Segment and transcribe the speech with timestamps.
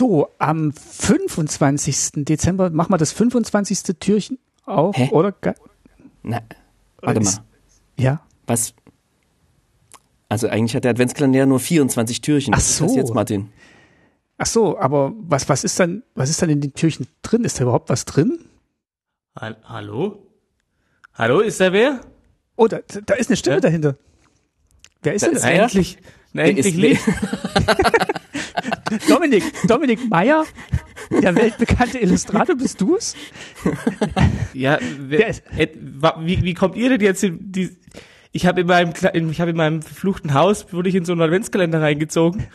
[0.00, 2.24] So, am 25.
[2.24, 3.82] Dezember machen wir das 25.
[4.00, 5.10] Türchen auch, Hä?
[5.12, 5.34] oder?
[6.22, 6.40] Na,
[7.02, 7.34] warte mal.
[7.98, 8.22] Ja.
[8.46, 8.72] Was?
[10.30, 12.54] Also eigentlich hat der Adventskalender nur 24 Türchen.
[12.54, 12.96] Ach Was ist das so.
[12.96, 13.50] jetzt, Martin?
[14.38, 17.44] Ach so, aber was, was ist dann, was ist dann in den Türchen drin?
[17.44, 18.38] Ist da überhaupt was drin?
[19.38, 20.26] Hall- Hallo?
[21.14, 22.00] Hallo, ist da wer?
[22.56, 23.60] Oh, da, da ist eine Stimme Ja?
[23.60, 23.96] dahinter.
[25.02, 25.50] Wer ist Da denn ist das?
[25.50, 25.62] wer?
[25.64, 25.98] Endlich,
[26.32, 27.02] na, endlich ist- Licht.
[29.08, 30.44] Dominik, Dominik Meyer,
[31.10, 33.14] der weltbekannte Illustrator, bist du es?
[34.54, 37.76] Ja, Der wer, ist- äh, wa- wie, wie kommt ihr denn jetzt in die,
[38.32, 38.92] ich habe in meinem,
[39.30, 42.46] ich habe in meinem verfluchten Haus, wurde ich in so einen Adventskalender reingezogen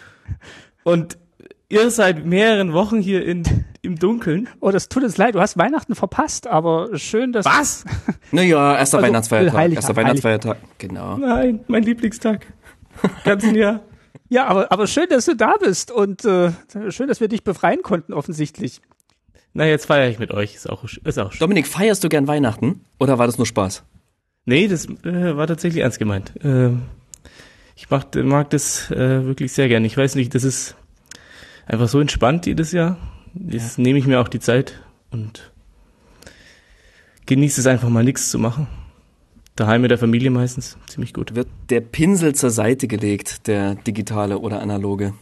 [0.83, 1.17] und
[1.69, 3.43] ihr seid mehreren Wochen hier in,
[3.81, 4.47] im Dunkeln.
[4.59, 7.45] Oh, das tut uns leid, du hast Weihnachten verpasst, aber schön, dass.
[7.45, 7.85] Was?
[8.31, 9.53] Naja, erster Also, Weihnachtsfeiertag.
[9.57, 10.57] Heilig- erster Weihnachtsfeiertag.
[10.77, 11.17] Genau.
[11.17, 12.45] Nein, mein Lieblingstag.
[13.23, 13.81] Ganzen Jahr.
[14.29, 16.51] Ja, aber, aber schön, dass du da bist und äh,
[16.89, 18.81] schön, dass wir dich befreien konnten, offensichtlich.
[19.53, 20.55] Na, jetzt feiere ich mit euch.
[20.55, 21.39] Ist auch, ist auch schön.
[21.39, 22.81] Dominik, feierst du gern Weihnachten?
[22.99, 23.83] Oder war das nur Spaß?
[24.45, 26.33] Nee, das äh, war tatsächlich ernst gemeint.
[26.43, 26.83] Ähm,
[27.75, 29.83] ich mag, mag das äh, wirklich sehr gern.
[29.83, 30.75] Ich weiß nicht, das ist
[31.65, 32.97] einfach so entspannt jedes Jahr.
[33.33, 34.79] Das nehme ich mir auch die Zeit
[35.11, 35.51] und
[37.25, 38.67] genieße es einfach mal nichts zu machen.
[39.55, 40.77] Daheim mit der Familie meistens.
[40.87, 41.33] Ziemlich gut.
[41.35, 45.13] Wird der Pinsel zur Seite gelegt, der digitale oder analoge?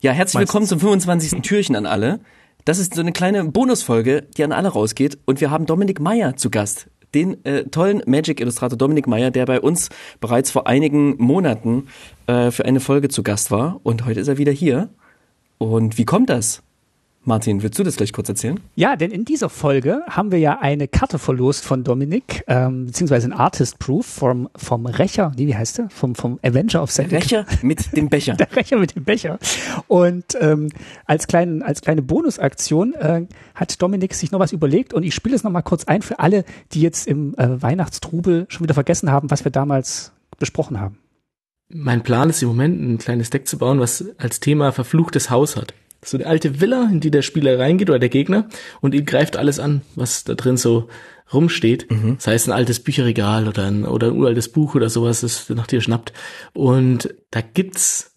[0.00, 0.48] Ja, herzlich Meistens.
[0.48, 1.40] willkommen zum 25.
[1.42, 2.20] Türchen an alle.
[2.64, 5.18] Das ist so eine kleine Bonusfolge, die an alle rausgeht.
[5.24, 6.88] Und wir haben Dominik Meyer zu Gast.
[7.14, 9.88] Den äh, tollen Magic-Illustrator Dominik Meyer, der bei uns
[10.20, 11.88] bereits vor einigen Monaten
[12.26, 13.80] äh, für eine Folge zu Gast war.
[13.82, 14.90] Und heute ist er wieder hier.
[15.58, 16.62] Und wie kommt das?
[17.22, 18.58] Martin, willst du das gleich kurz erzählen?
[18.76, 23.28] Ja, denn in dieser Folge haben wir ja eine Karte verlost von Dominik, ähm, beziehungsweise
[23.28, 25.90] ein Artist Proof vom, vom Rächer, nee, wie heißt der?
[25.90, 27.20] Vom, vom Avenger of Zendikar.
[27.20, 28.34] Rächer mit dem Becher.
[28.40, 29.38] Der Rächer mit dem Becher.
[29.86, 30.70] Und ähm,
[31.04, 35.36] als, kleinen, als kleine Bonusaktion äh, hat Dominik sich noch was überlegt und ich spiele
[35.36, 39.30] es nochmal kurz ein für alle, die jetzt im äh, Weihnachtstrubel schon wieder vergessen haben,
[39.30, 40.98] was wir damals besprochen haben.
[41.68, 45.54] Mein Plan ist im Moment, ein kleines Deck zu bauen, was als Thema verfluchtes Haus
[45.54, 45.74] hat.
[46.02, 48.48] So eine alte Villa, in die der Spieler reingeht oder der Gegner
[48.80, 50.88] und ihn greift alles an, was da drin so
[51.32, 51.86] rumsteht.
[52.16, 55.66] Das heißt ein altes Bücherregal oder ein, oder ein uraltes Buch oder sowas, das nach
[55.66, 56.12] dir schnappt.
[56.52, 58.10] Und da gibt's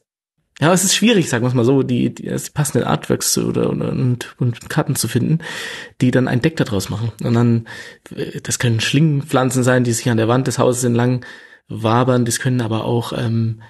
[0.60, 3.48] ja, es ist schwierig, sagen wir es mal so, die, die, die passenden Artworks zu,
[3.48, 5.40] oder, oder und, und Karten zu finden,
[6.00, 7.12] die dann ein Deck daraus machen.
[7.24, 7.68] Und dann,
[8.16, 11.26] äh, das können Schlingenpflanzen sein, die sich an der Wand des Hauses entlang
[11.68, 13.62] wabern, das können aber auch, ähm,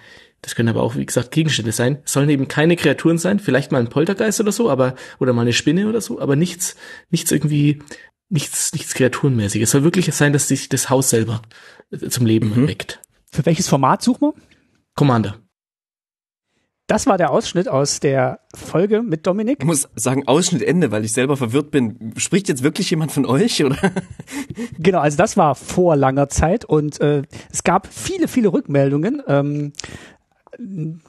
[0.43, 1.97] das können aber auch, wie gesagt, Gegenstände sein.
[2.05, 5.41] Es sollen eben keine Kreaturen sein, vielleicht mal ein Poltergeist oder so, aber, oder mal
[5.41, 6.75] eine Spinne oder so, aber nichts,
[7.09, 7.81] nichts irgendwie,
[8.29, 9.69] nichts, nichts Kreaturenmäßiges.
[9.69, 11.41] Es soll wirklich sein, dass sich das Haus selber
[11.91, 12.63] äh, zum Leben Mhm.
[12.63, 13.01] erweckt.
[13.31, 14.33] Für welches Format suchen wir?
[14.95, 15.39] Commander.
[16.87, 19.59] Das war der Ausschnitt aus der Folge mit Dominik.
[19.61, 22.13] Ich muss sagen, Ausschnitt Ende, weil ich selber verwirrt bin.
[22.17, 23.77] Spricht jetzt wirklich jemand von euch, oder?
[24.77, 29.23] Genau, also das war vor langer Zeit und äh, es gab viele, viele Rückmeldungen.
[29.27, 29.71] Ähm,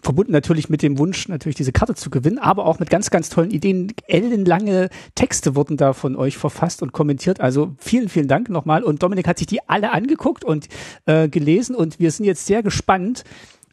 [0.01, 3.29] verbunden natürlich mit dem Wunsch, natürlich diese Karte zu gewinnen, aber auch mit ganz, ganz
[3.29, 3.93] tollen Ideen.
[4.07, 7.41] Ellenlange Texte wurden da von euch verfasst und kommentiert.
[7.41, 8.83] Also vielen, vielen Dank nochmal.
[8.83, 10.69] Und Dominik hat sich die alle angeguckt und
[11.07, 13.25] äh, gelesen und wir sind jetzt sehr gespannt,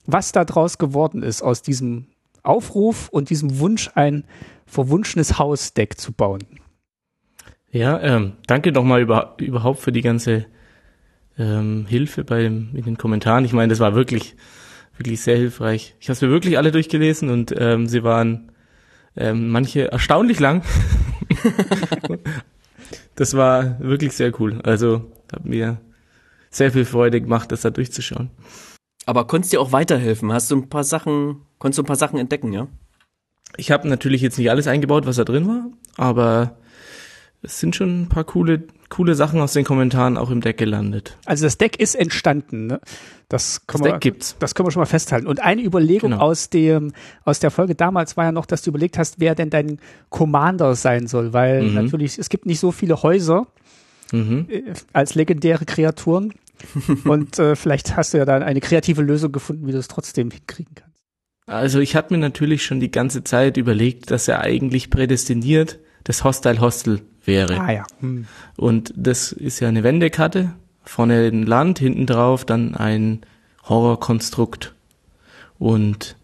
[0.06, 2.08] was da draus geworden ist aus diesem
[2.44, 4.24] Aufruf und diesem Wunsch, ein
[4.66, 6.44] verwunschenes Hausdeck zu bauen.
[7.72, 10.46] Ja, ähm, danke nochmal über, überhaupt für die ganze
[11.38, 13.46] ähm, Hilfe bei dem, in den Kommentaren.
[13.46, 14.36] Ich meine, das war wirklich,
[15.02, 15.96] wirklich sehr hilfreich.
[16.00, 18.52] Ich habe es mir wirklich alle durchgelesen und ähm, sie waren
[19.18, 20.62] ähm, manche erstaunlich lang.
[23.16, 24.62] das war wirklich sehr cool.
[24.64, 25.82] Also hat mir
[26.52, 28.30] sehr viel Freude gemacht, das da durchzuschauen.
[29.08, 30.32] Aber konntest dir auch weiterhelfen?
[30.32, 32.68] Hast du ein paar Sachen, konntest du ein paar Sachen entdecken, ja?
[33.58, 35.66] Ich habe natürlich jetzt nicht alles eingebaut, was da drin war,
[35.98, 36.60] aber
[37.44, 41.18] es sind schon ein paar coole, coole Sachen aus den Kommentaren auch im Deck gelandet.
[41.26, 42.68] Also das Deck ist entstanden.
[42.68, 42.80] Ne?
[43.30, 44.36] Das, können Das wir, Deck gibt's.
[44.40, 45.26] Das können wir schon mal festhalten.
[45.28, 46.24] Und eine Überlegung Genau.
[46.24, 46.94] aus dem
[47.26, 49.80] aus der Folge damals war ja noch, dass du überlegt hast, wer denn dein
[50.10, 51.74] Commander sein soll, weil Mhm.
[51.74, 53.48] natürlich es gibt nicht so viele Häuser
[54.12, 54.46] Mhm.
[54.50, 54.62] äh,
[54.94, 56.34] als legendäre Kreaturen.
[57.06, 60.30] Und äh, vielleicht hast du ja dann eine kreative Lösung gefunden, wie du es trotzdem
[60.30, 60.92] hinkriegen kannst.
[61.48, 66.24] Also ich hatte mir natürlich schon die ganze Zeit überlegt, dass er eigentlich prädestiniert das
[66.24, 67.60] Hostile Hostel wäre.
[67.60, 67.86] Ah ja.
[68.00, 68.26] Hm.
[68.58, 70.54] Und das ist ja eine Wendekarte.
[70.84, 73.22] Vorne ein Land, hinten drauf dann ein
[73.68, 74.74] Horrorkonstrukt.
[75.60, 76.16] Und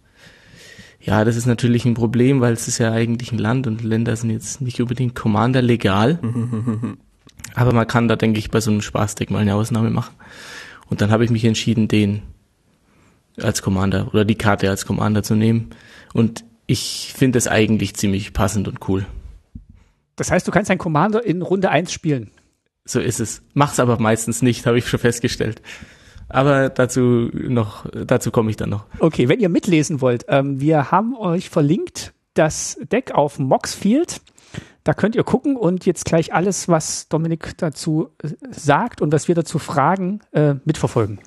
[0.99, 4.15] Ja, das ist natürlich ein Problem, weil es ist ja eigentlich ein Land und Länder
[4.15, 6.19] sind jetzt nicht unbedingt Commander legal.
[7.55, 10.15] Aber man kann da, denke ich, bei so einem Spaßdeck mal eine Ausnahme machen.
[10.89, 12.23] Und dann habe ich mich entschieden, den
[13.41, 15.69] als Commander oder die Karte als Commander zu nehmen.
[16.13, 19.05] Und ich finde es eigentlich ziemlich passend und cool.
[20.17, 22.31] Das heißt, du kannst einen Commander in Runde 1 spielen.
[22.83, 23.41] So ist es.
[23.53, 25.61] Mach's aber meistens nicht, habe ich schon festgestellt.
[26.29, 28.85] Aber dazu noch, dazu komme ich dann noch.
[28.99, 34.21] Okay, wenn ihr mitlesen wollt, ähm, wir haben euch verlinkt das Deck auf Moxfield.
[34.83, 39.27] Da könnt ihr gucken und jetzt gleich alles, was Dominik dazu äh, sagt und was
[39.27, 41.19] wir dazu fragen, äh, mitverfolgen.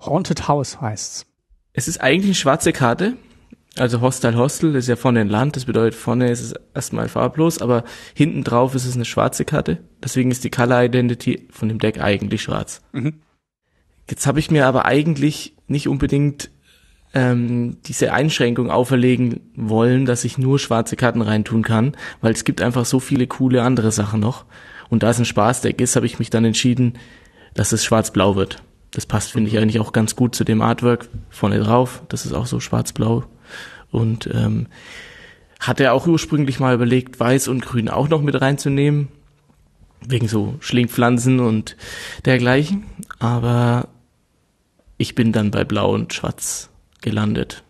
[0.00, 1.26] Haunted House heißt's.
[1.72, 3.16] Es ist eigentlich eine schwarze Karte.
[3.78, 7.60] Also Hostel Hostel ist ja vorne ein Land, das bedeutet vorne ist es erstmal farblos,
[7.60, 7.84] aber
[8.14, 9.78] hinten drauf ist es eine schwarze Karte.
[10.02, 12.82] Deswegen ist die Color Identity von dem Deck eigentlich schwarz.
[12.92, 13.20] Mhm.
[14.08, 16.50] Jetzt habe ich mir aber eigentlich nicht unbedingt
[17.12, 22.62] ähm, diese Einschränkung auferlegen wollen, dass ich nur schwarze Karten reintun kann, weil es gibt
[22.62, 24.44] einfach so viele coole andere Sachen noch.
[24.88, 26.94] Und da es ein Spaßdeck ist, habe ich mich dann entschieden,
[27.54, 28.62] dass es schwarz-blau wird.
[28.92, 32.02] Das passt, finde ich, eigentlich auch ganz gut zu dem Artwork vorne drauf.
[32.08, 33.24] Das ist auch so schwarz-blau.
[33.90, 34.66] Und ähm,
[35.60, 39.08] hat er auch ursprünglich mal überlegt, weiß und grün auch noch mit reinzunehmen.
[40.06, 41.76] Wegen so Schlingpflanzen und
[42.24, 42.84] dergleichen.
[43.18, 43.88] Aber
[44.98, 47.62] ich bin dann bei blau und schwarz gelandet.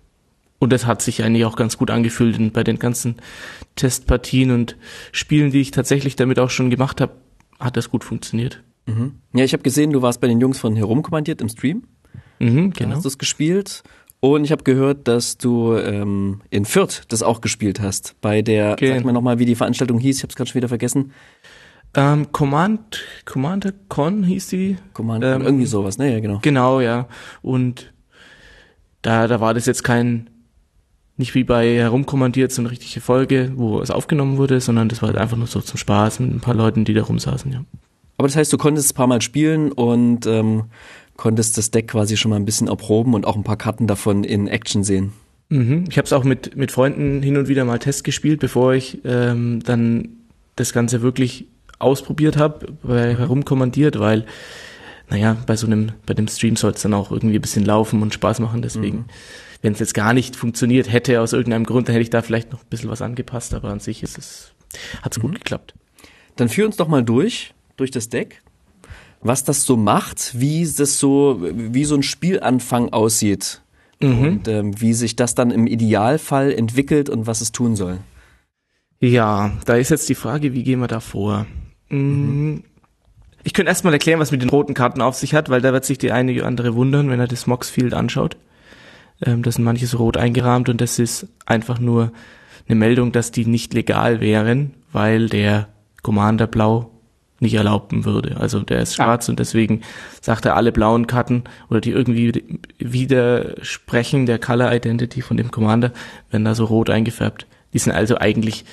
[0.58, 3.16] Und das hat sich eigentlich auch ganz gut angefühlt und bei den ganzen
[3.76, 4.76] Testpartien und
[5.12, 7.12] Spielen, die ich tatsächlich damit auch schon gemacht habe,
[7.60, 8.62] hat das gut funktioniert.
[8.86, 9.16] Mhm.
[9.34, 11.84] Ja, ich habe gesehen, du warst bei den Jungs von Herumkommandiert im Stream.
[12.38, 12.96] Mhm, Da genau.
[12.96, 13.82] hast du es gespielt.
[14.20, 18.14] Und ich habe gehört, dass du ähm, in Fürth das auch gespielt hast.
[18.20, 18.94] Bei der, Genau.
[18.96, 21.12] sag mir nochmal, wie die Veranstaltung hieß, ich habe es gerade schon wieder vergessen.
[21.94, 24.76] Ähm, Command, Commander Con hieß die.
[24.92, 26.12] Command, Ähm, irgendwie sowas, ne?
[26.12, 26.38] Ja, genau.
[26.42, 27.08] Genau, ja.
[27.42, 27.92] Und
[29.02, 30.28] da, da war das jetzt kein,
[31.16, 35.08] nicht wie bei Herumkommandiert so eine richtige Folge, wo es aufgenommen wurde, sondern das war
[35.08, 37.64] halt einfach nur so zum Spaß mit ein paar Leuten, die da rumsaßen, ja.
[38.18, 40.64] Aber das heißt, du konntest es ein paar Mal spielen und ähm,
[41.16, 44.24] konntest das Deck quasi schon mal ein bisschen erproben und auch ein paar Karten davon
[44.24, 45.12] in Action sehen.
[45.48, 45.84] Mhm.
[45.88, 49.00] Ich habe es auch mit, mit Freunden hin und wieder mal Test gespielt, bevor ich
[49.04, 50.08] ähm, dann
[50.56, 51.46] das Ganze wirklich
[51.78, 54.24] ausprobiert habe, herumkommandiert, weil,
[55.10, 58.02] naja, bei so einem, bei dem Stream soll es dann auch irgendwie ein bisschen laufen
[58.02, 58.62] und Spaß machen.
[58.62, 59.04] Deswegen,
[59.62, 62.52] wenn es jetzt gar nicht funktioniert hätte aus irgendeinem Grund, dann hätte ich da vielleicht
[62.52, 64.52] noch ein bisschen was angepasst, aber an sich ist es,
[65.02, 65.74] hat's gut geklappt.
[66.36, 68.42] Dann führ uns doch mal durch, durch das Deck,
[69.20, 73.62] was das so macht, wie das so, wie so ein Spielanfang aussieht
[73.98, 77.98] und ähm, wie sich das dann im Idealfall entwickelt und was es tun soll.
[79.00, 81.46] Ja, da ist jetzt die Frage, wie gehen wir da vor?
[81.88, 82.58] Mm,
[83.44, 85.84] Ich könnte erstmal erklären, was mit den roten Karten auf sich hat, weil da wird
[85.84, 88.36] sich die eine oder andere wundern, wenn er das Moxfield anschaut.
[89.24, 92.12] Ähm, das sind manche so rot eingerahmt und das ist einfach nur
[92.68, 95.68] eine Meldung, dass die nicht legal wären, weil der
[96.02, 96.90] Commander Blau
[97.40, 98.36] nicht erlauben würde.
[98.38, 99.82] Also der ist schwarz und deswegen
[100.20, 105.92] sagt er alle blauen Karten oder die irgendwie widersprechen der Color Identity von dem Commander,
[106.30, 107.46] werden da so rot eingefärbt.
[107.72, 108.64] Die sind also eigentlich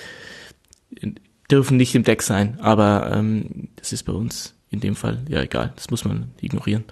[1.52, 5.42] dürfen nicht im Deck sein, aber ähm, das ist bei uns in dem Fall ja
[5.42, 5.74] egal.
[5.76, 6.86] Das muss man ignorieren.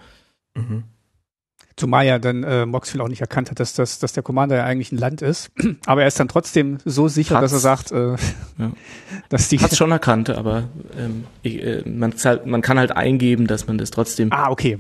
[1.77, 4.65] Zumal ja dann äh, Moxfield auch nicht erkannt hat, dass, das, dass der Commander ja
[4.65, 5.51] eigentlich ein Land ist.
[5.85, 7.89] Aber er ist dann trotzdem so sicher, dass er Hat's.
[7.89, 8.15] sagt, äh,
[8.61, 8.71] Ja.
[9.29, 9.59] dass die.
[9.59, 10.65] Hat's schon erkannt, aber
[10.97, 14.79] ähm, ich, äh, man, zahlt- man kann halt eingeben, dass man das trotzdem Ah, okay.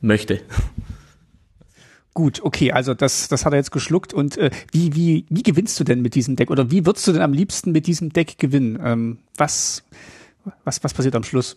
[0.00, 0.40] möchte.
[2.14, 4.12] Gut, okay, also das, das hat er jetzt geschluckt.
[4.12, 6.50] Und äh, wie, wie, wie gewinnst du denn mit diesem Deck?
[6.50, 8.78] Oder wie würdest du denn am liebsten mit diesem Deck gewinnen?
[8.84, 9.82] Ähm, was,
[10.64, 11.56] was, was passiert am Schluss?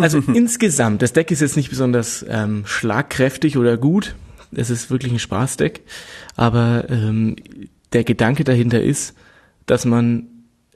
[0.00, 4.14] Also insgesamt, das Deck ist jetzt nicht besonders ähm, schlagkräftig oder gut.
[4.52, 5.82] Es ist wirklich ein Spaßdeck.
[6.36, 7.36] Aber ähm,
[7.92, 9.14] der Gedanke dahinter ist,
[9.66, 10.26] dass man,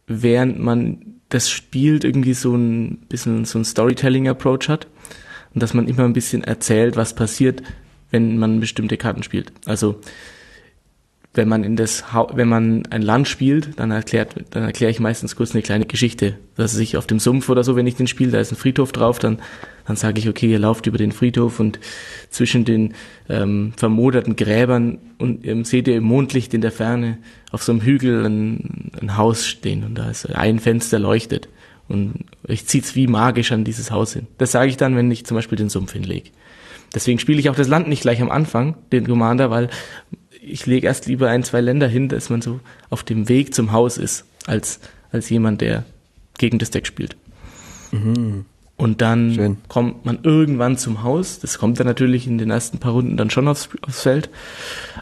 [0.07, 4.87] während man das spielt, irgendwie so ein bisschen so ein Storytelling-Approach hat.
[5.53, 7.63] Und dass man immer ein bisschen erzählt, was passiert,
[8.11, 9.53] wenn man bestimmte Karten spielt.
[9.67, 10.01] Also
[11.35, 15.37] wenn man in das wenn man ein Land spielt, dann erklärt, dann erkläre ich meistens
[15.37, 18.33] kurz eine kleine Geschichte, dass sich auf dem Sumpf oder so, wenn ich den spiele,
[18.33, 19.39] da ist ein Friedhof drauf, dann
[19.87, 21.79] dann sage ich, okay, ihr lauft über den Friedhof und
[22.31, 22.95] zwischen den
[23.29, 27.19] ähm, vermoderten Gräbern und ähm, seht ihr im Mondlicht in der Ferne
[27.51, 31.49] auf so einem Hügel ein, ein Haus stehen und da ist ein Fenster leuchtet
[31.89, 34.27] und ich zieht's wie magisch an dieses Haus hin.
[34.39, 36.31] Das sage ich dann, wenn ich zum Beispiel den Sumpf hinlege.
[36.95, 39.69] Deswegen spiele ich auch das Land nicht gleich am Anfang, den Commander, weil
[40.47, 42.61] ich lege erst lieber ein, zwei Länder hin, dass man so
[42.91, 45.85] auf dem Weg zum Haus ist, als, als jemand, der
[46.39, 47.17] gegen das Deck spielt.
[48.77, 49.57] Und dann Schön.
[49.69, 51.39] kommt man irgendwann zum Haus.
[51.39, 54.31] Das kommt dann natürlich in den ersten paar Runden dann schon aufs, aufs Feld.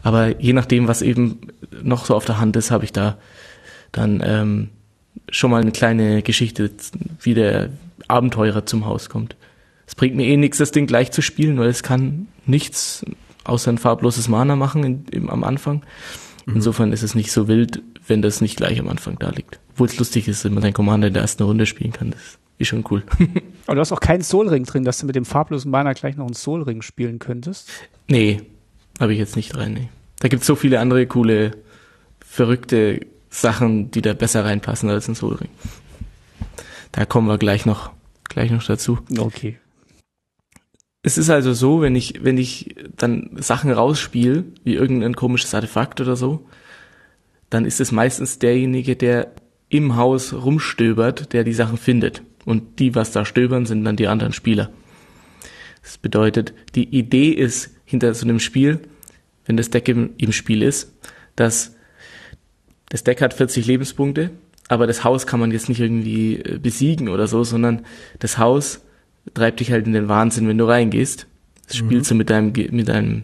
[0.03, 1.39] Aber je nachdem, was eben
[1.83, 3.17] noch so auf der Hand ist, habe ich da
[3.91, 4.69] dann ähm,
[5.31, 6.71] schon mal eine kleine Geschichte,
[7.21, 7.71] wie der
[8.09, 9.37] Abenteurer zum Haus kommt.
[9.87, 13.05] Es bringt mir eh nichts, das Ding gleich zu spielen, weil es kann nichts
[13.45, 15.83] außer ein farbloses Mana machen in, im, am Anfang.
[16.47, 19.61] Insofern ist es nicht so wild, wenn das nicht gleich am Anfang da liegt.
[19.73, 22.11] Obwohl es lustig ist, wenn man seinen Commander in der ersten Runde spielen kann.
[22.11, 23.05] Das ist schon cool.
[23.67, 26.27] Aber du hast auch keinen Soul-Ring drin, dass du mit dem farblosen Mana gleich noch
[26.27, 27.71] einen Soul-Ring spielen könntest.
[28.09, 28.43] nee,
[29.01, 29.73] habe ich jetzt nicht rein.
[29.73, 29.89] Nee.
[30.21, 31.53] Da gibt's so viele andere coole,
[32.21, 35.49] verrückte Sachen, die da besser reinpassen als ein Soul Ring.
[36.93, 37.91] Da kommen wir gleich noch,
[38.25, 38.99] gleich noch dazu.
[39.17, 39.59] Okay.
[41.03, 46.01] Es ist also so, wenn ich, wenn ich dann Sachen rausspiele, wie irgendein komisches Artefakt
[46.01, 46.47] oder so,
[47.51, 49.33] dann ist es meistens derjenige, der
[49.69, 52.23] im Haus rumstöbert, der die Sachen findet.
[52.45, 54.71] Und die, was da stöbern, sind dann die anderen Spieler.
[55.83, 58.81] Das bedeutet, die Idee ist hinter so einem Spiel,
[59.45, 60.93] wenn das Deck im, im Spiel ist,
[61.35, 61.75] dass
[62.91, 64.31] das Deck hat 40 Lebenspunkte,
[64.69, 67.85] aber das Haus kann man jetzt nicht irgendwie äh, besiegen oder so, sondern
[68.21, 68.83] das Haus
[69.35, 71.27] treibt dich halt in den Wahnsinn, wenn du reingehst.
[71.67, 73.23] Das spielst du mit deinem, mit deinem,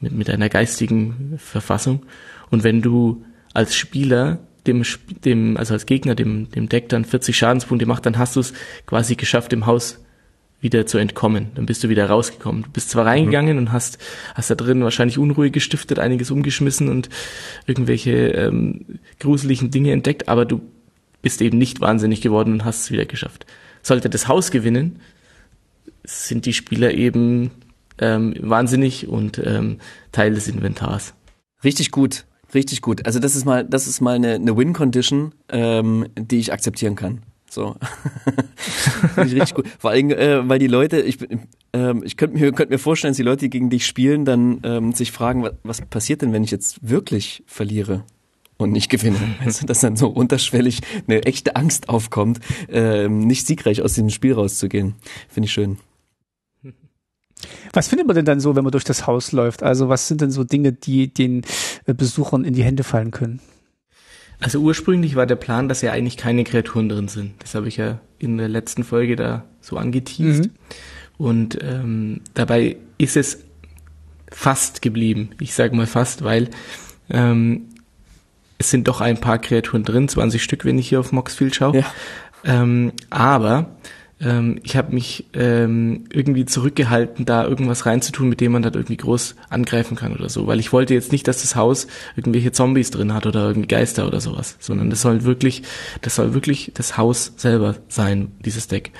[0.00, 2.04] mit, mit deiner geistigen Verfassung.
[2.50, 4.82] Und wenn du als Spieler dem,
[5.24, 8.52] dem, also als Gegner dem, dem Deck dann 40 Schadenspunkte macht, dann hast du es
[8.86, 10.02] quasi geschafft, dem Haus
[10.60, 11.48] wieder zu entkommen.
[11.54, 12.62] Dann bist du wieder rausgekommen.
[12.62, 13.98] Du bist zwar reingegangen und hast,
[14.34, 17.08] hast da drin wahrscheinlich Unruhe gestiftet, einiges umgeschmissen und
[17.66, 20.62] irgendwelche ähm, gruseligen Dinge entdeckt, aber du
[21.22, 23.46] bist eben nicht wahnsinnig geworden und hast es wieder geschafft.
[23.82, 25.00] Sollte das Haus gewinnen,
[26.06, 27.50] sind die Spieler eben
[27.98, 29.78] ähm, wahnsinnig und ähm,
[30.12, 31.14] Teil des Inventars.
[31.64, 33.06] Richtig gut, richtig gut.
[33.06, 37.22] Also das ist mal, das ist mal eine, eine Win-Condition, ähm, die ich akzeptieren kann.
[37.48, 37.76] So.
[39.16, 39.66] Richtig gut.
[39.78, 41.18] Vor allem, äh, weil die Leute, ich,
[41.72, 44.60] ähm, ich könnte mir, könnte mir vorstellen, dass die Leute, die gegen dich spielen, dann
[44.64, 48.04] ähm, sich fragen, was, was passiert denn, wenn ich jetzt wirklich verliere?
[48.58, 49.18] Und nicht gewinne.
[49.44, 54.32] Du, dass dann so unterschwellig eine echte Angst aufkommt, ähm, nicht siegreich aus diesem Spiel
[54.32, 54.94] rauszugehen.
[55.28, 55.78] Finde ich schön.
[57.72, 59.62] Was findet man denn dann so, wenn man durch das Haus läuft?
[59.62, 61.42] Also was sind denn so Dinge, die den
[61.84, 63.40] äh, Besuchern in die Hände fallen können?
[64.40, 67.32] Also ursprünglich war der Plan, dass ja eigentlich keine Kreaturen drin sind.
[67.38, 70.46] Das habe ich ja in der letzten Folge da so angeteased.
[70.46, 70.50] Mhm.
[71.18, 73.38] Und ähm, dabei ist es
[74.30, 75.30] fast geblieben.
[75.40, 76.50] Ich sage mal fast, weil
[77.08, 77.68] ähm,
[78.58, 81.78] es sind doch ein paar Kreaturen drin, 20 Stück, wenn ich hier auf Moxfield schaue.
[81.78, 81.84] Ja.
[82.44, 83.70] Ähm, aber
[84.20, 88.96] ähm, ich habe mich ähm, irgendwie zurückgehalten, da irgendwas reinzutun, mit dem man dann irgendwie
[88.96, 90.46] groß angreifen kann oder so.
[90.46, 94.06] Weil ich wollte jetzt nicht, dass das Haus irgendwelche Zombies drin hat oder irgendwie Geister
[94.06, 95.62] oder sowas, sondern das soll wirklich,
[96.00, 98.92] das soll wirklich das Haus selber sein, dieses Deck.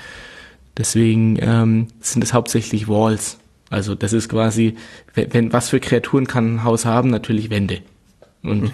[0.77, 3.39] Deswegen ähm, sind es hauptsächlich Walls.
[3.71, 4.75] Also das ist quasi,
[5.15, 7.09] wenn, wenn was für Kreaturen kann ein Haus haben?
[7.09, 7.79] Natürlich Wände.
[8.43, 8.71] Und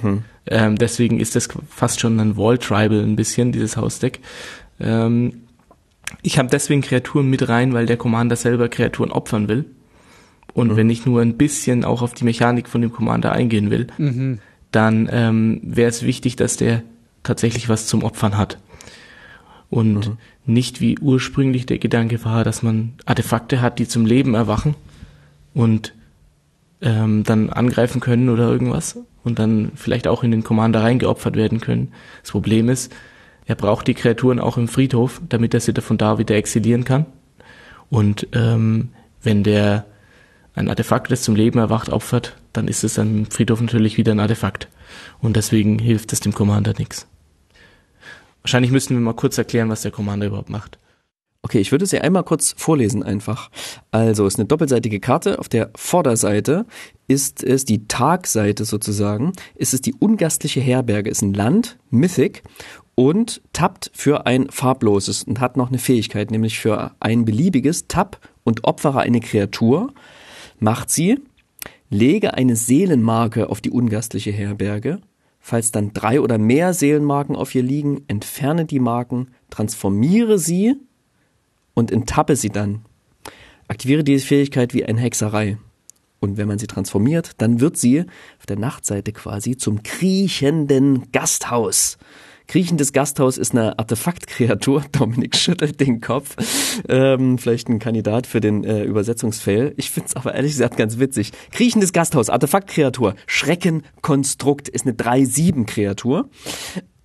[0.47, 4.19] ähm, deswegen ist das fast schon ein Wall Tribal ein bisschen, dieses Hausdeck.
[4.79, 5.42] Ähm,
[6.21, 9.65] ich habe deswegen Kreaturen mit rein, weil der Commander selber Kreaturen opfern will.
[10.53, 13.87] Und wenn ich nur ein bisschen auch auf die Mechanik von dem Commander eingehen will,
[14.71, 16.83] dann ähm, wäre es wichtig, dass der
[17.23, 18.59] tatsächlich was zum Opfern hat.
[19.69, 20.11] Und
[20.45, 24.75] nicht wie ursprünglich der Gedanke war, dass man Artefakte hat, die zum Leben erwachen
[25.53, 25.93] und
[26.81, 31.59] ähm, dann angreifen können oder irgendwas und dann vielleicht auch in den Commander reingeopfert werden
[31.61, 31.91] können.
[32.21, 32.93] Das Problem ist,
[33.45, 37.05] er braucht die Kreaturen auch im Friedhof, damit er sie von da wieder exilieren kann.
[37.89, 38.89] Und ähm,
[39.21, 39.85] wenn der
[40.55, 44.19] ein Artefakt, das zum Leben erwacht, opfert, dann ist es im Friedhof natürlich wieder ein
[44.19, 44.67] Artefakt.
[45.19, 47.07] Und deswegen hilft es dem Commander nichts.
[48.43, 50.77] Wahrscheinlich müssten wir mal kurz erklären, was der Commander überhaupt macht.
[51.45, 53.49] Okay, ich würde sie einmal kurz vorlesen einfach.
[53.91, 55.39] Also, es ist eine doppelseitige Karte.
[55.39, 56.65] Auf der Vorderseite
[57.07, 59.33] ist es die Tagseite sozusagen.
[59.55, 62.43] Ist es die ungastliche Herberge, ist ein Land, Mythic
[62.95, 68.19] und tappt für ein farbloses und hat noch eine Fähigkeit, nämlich für ein beliebiges Tapp
[68.43, 69.93] und opfere eine Kreatur.
[70.59, 71.19] Macht sie,
[71.89, 74.99] lege eine Seelenmarke auf die ungastliche Herberge.
[75.39, 80.75] Falls dann drei oder mehr Seelenmarken auf ihr liegen, entferne die Marken, transformiere sie
[81.73, 82.85] und enttappe sie dann.
[83.67, 85.57] Aktiviere diese Fähigkeit wie eine Hexerei.
[86.19, 88.05] Und wenn man sie transformiert, dann wird sie
[88.39, 91.97] auf der Nachtseite quasi zum kriechenden Gasthaus.
[92.47, 94.83] Kriechendes Gasthaus ist eine Artefaktkreatur.
[94.91, 96.35] Dominik schüttelt den Kopf.
[96.87, 99.73] Ähm, vielleicht ein Kandidat für den äh, Übersetzungsfail.
[99.77, 101.31] Ich find's aber ehrlich gesagt ganz witzig.
[101.51, 103.15] Kriechendes Gasthaus, Artefaktkreatur.
[103.27, 106.29] Schreckenkonstrukt ist eine 3-7-Kreatur.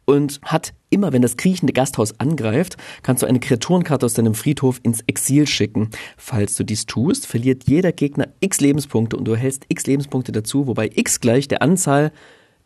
[0.08, 4.80] und hat immer, wenn das kriechende Gasthaus angreift, kannst du eine Kreaturenkarte aus deinem Friedhof
[4.82, 5.90] ins Exil schicken.
[6.16, 10.66] Falls du dies tust, verliert jeder Gegner x Lebenspunkte und du erhältst x Lebenspunkte dazu,
[10.66, 12.10] wobei x gleich der Anzahl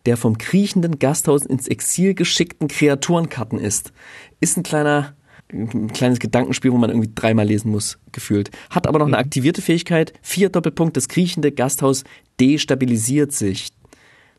[0.06, 3.92] der vom kriechenden Gasthaus ins Exil geschickten Kreaturenkarten ist.
[4.40, 5.14] Ist ein kleiner
[5.52, 8.50] ein kleines Gedankenspiel, wo man irgendwie dreimal lesen muss, gefühlt.
[8.70, 10.12] Hat aber noch eine aktivierte Fähigkeit.
[10.22, 12.04] Vier Doppelpunkt, das kriechende Gasthaus
[12.40, 13.68] destabilisiert sich.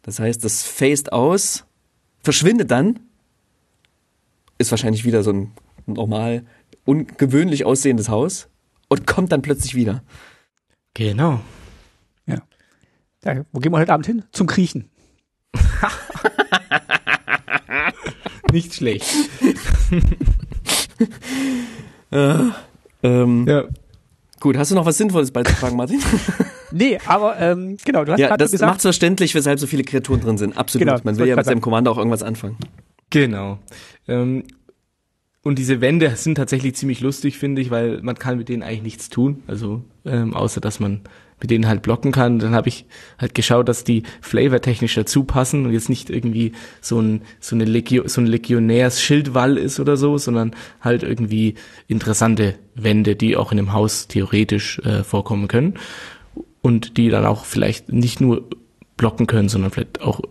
[0.01, 1.65] Das heißt, das phased aus,
[2.20, 3.00] verschwindet dann,
[4.58, 5.51] ist wahrscheinlich wieder so ein
[5.86, 6.46] normal,
[6.86, 8.50] ungewöhnlich aussehendes Haus
[8.89, 10.03] und kommt dann plötzlich wieder.
[10.93, 11.41] Genau.
[12.25, 12.41] Ja.
[13.24, 13.46] ja.
[13.51, 14.24] Wo gehen wir heute Abend hin?
[14.32, 14.89] Zum Kriechen.
[18.51, 19.05] Nicht schlecht.
[22.12, 22.36] äh,
[23.03, 23.63] ähm, Ja.
[24.39, 26.01] Gut, hast du noch was Sinnvolles beizutragen, Martin?
[26.75, 29.83] Nee, aber ähm, genau, du hast ja, gerade das gesagt, macht verständlich, weshalb so viele
[29.83, 30.57] Kreaturen drin sind.
[30.57, 30.88] Absolut.
[30.88, 32.57] Genau, Man will ja mit seinem Kommando auch irgendwas anfangen.
[33.12, 33.60] Genau.
[34.07, 34.43] Ähm,
[35.43, 38.81] und diese Wände sind tatsächlich ziemlich lustig, finde ich, weil man kann mit denen eigentlich
[38.81, 39.43] nichts tun.
[39.45, 41.01] Also ähm, außer dass man
[41.44, 42.40] mit denen halt blocken kann.
[42.40, 42.86] Dann habe ich
[43.20, 47.66] halt geschaut, dass die flavortechnisch dazu passen und jetzt nicht irgendwie so ein so eine
[47.66, 51.56] Legio, so ein Legionärs-Schildwall ist oder so, sondern halt irgendwie
[51.90, 55.74] interessante Wände, die auch in einem Haus theoretisch äh, vorkommen können
[56.62, 58.48] und die dann auch vielleicht nicht nur
[58.96, 60.22] blocken können, sondern vielleicht auch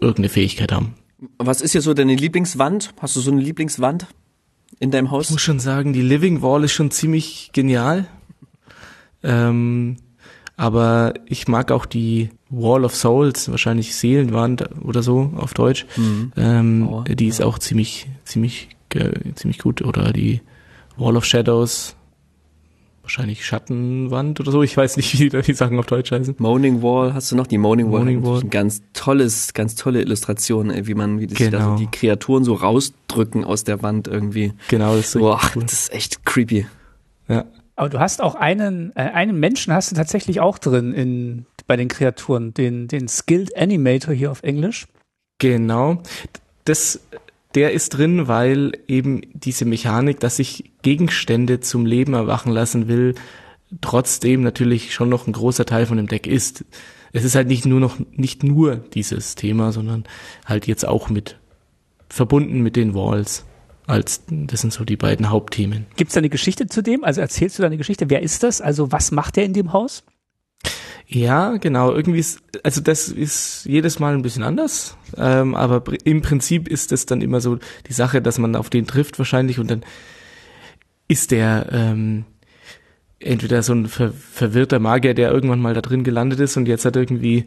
[0.00, 0.94] irgendeine Fähigkeit haben.
[1.38, 2.94] Was ist hier so deine Lieblingswand?
[3.00, 4.08] Hast du so eine Lieblingswand
[4.80, 5.30] in deinem Ich Haus?
[5.30, 8.08] muss schon sagen, die Living Wall ist schon ziemlich genial.
[9.22, 9.98] Ähm,
[10.62, 15.86] aber ich mag auch die Wall of Souls, wahrscheinlich Seelenwand oder so auf Deutsch.
[16.36, 17.02] Ähm, Aua.
[17.04, 19.82] die ist auch ziemlich, ziemlich, ge- ziemlich gut.
[19.82, 20.40] Oder die
[20.96, 21.96] Wall of Shadows,
[23.02, 24.62] wahrscheinlich Schattenwand oder so.
[24.62, 26.36] Ich weiß nicht, wie die Sachen auf Deutsch heißen.
[26.38, 28.00] Moaning Wall, hast du noch die Moaning Wall?
[28.00, 28.42] Moaning Wall.
[28.44, 31.76] Ganz tolles, ganz tolle Illustration, ey, wie man, wie das so Genau.
[31.76, 34.52] die Kreaturen so rausdrücken aus der Wand irgendwie.
[34.68, 35.62] Genau, das ist Boah, richtig cool.
[35.62, 36.66] das ist echt creepy.
[37.28, 37.46] Ja.
[37.76, 41.76] Aber du hast auch einen, äh, einen Menschen hast du tatsächlich auch drin in, bei
[41.76, 44.86] den Kreaturen, den, den Skilled Animator hier auf Englisch.
[45.38, 46.02] Genau.
[46.64, 47.00] Das,
[47.54, 53.14] der ist drin, weil eben diese Mechanik, dass ich Gegenstände zum Leben erwachen lassen will,
[53.80, 56.64] trotzdem natürlich schon noch ein großer Teil von dem Deck ist.
[57.12, 60.04] Es ist halt nicht nur noch, nicht nur dieses Thema, sondern
[60.44, 61.38] halt jetzt auch mit,
[62.08, 63.44] verbunden mit den Walls.
[63.86, 65.86] Als, das sind so die beiden Hauptthemen.
[65.96, 67.02] Gibt es da eine Geschichte zu dem?
[67.02, 68.10] Also erzählst du da eine Geschichte?
[68.10, 68.60] Wer ist das?
[68.60, 70.04] Also was macht der in dem Haus?
[71.08, 71.92] Ja, genau.
[71.92, 74.96] Irgendwie ist, also das ist jedes Mal ein bisschen anders.
[75.16, 78.86] Ähm, aber im Prinzip ist es dann immer so die Sache, dass man auf den
[78.86, 79.84] trifft wahrscheinlich und dann
[81.08, 82.24] ist der ähm,
[83.18, 86.84] entweder so ein ver verwirrter Magier, der irgendwann mal da drin gelandet ist und jetzt
[86.84, 87.44] hat irgendwie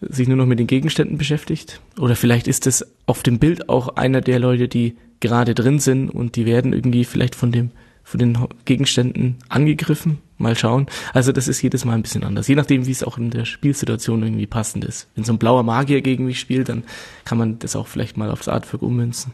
[0.00, 1.80] sich nur noch mit den Gegenständen beschäftigt.
[1.98, 6.08] Oder vielleicht ist es auf dem Bild auch einer der Leute, die gerade drin sind
[6.08, 7.70] und die werden irgendwie vielleicht von dem
[8.02, 10.18] von den Gegenständen angegriffen.
[10.36, 10.86] Mal schauen.
[11.12, 12.48] Also das ist jedes Mal ein bisschen anders.
[12.48, 15.06] Je nachdem, wie es auch in der Spielsituation irgendwie passend ist.
[15.14, 16.82] Wenn so ein blauer Magier gegen mich spielt, dann
[17.24, 19.32] kann man das auch vielleicht mal aufs Artwork ummünzen.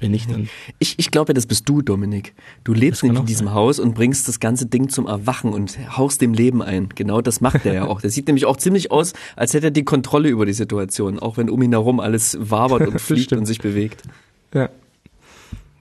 [0.00, 2.34] Wenn nicht, dann Ich, ich glaube, das bist du, Dominik.
[2.64, 3.54] Du lebst nämlich in diesem sein.
[3.54, 6.88] Haus und bringst das ganze Ding zum Erwachen und haust dem Leben ein.
[6.94, 8.00] Genau das macht er ja auch.
[8.00, 11.36] Der sieht nämlich auch ziemlich aus, als hätte er die Kontrolle über die Situation, auch
[11.36, 14.02] wenn um ihn herum alles wabert und fliegt und sich bewegt.
[14.54, 14.70] Ja.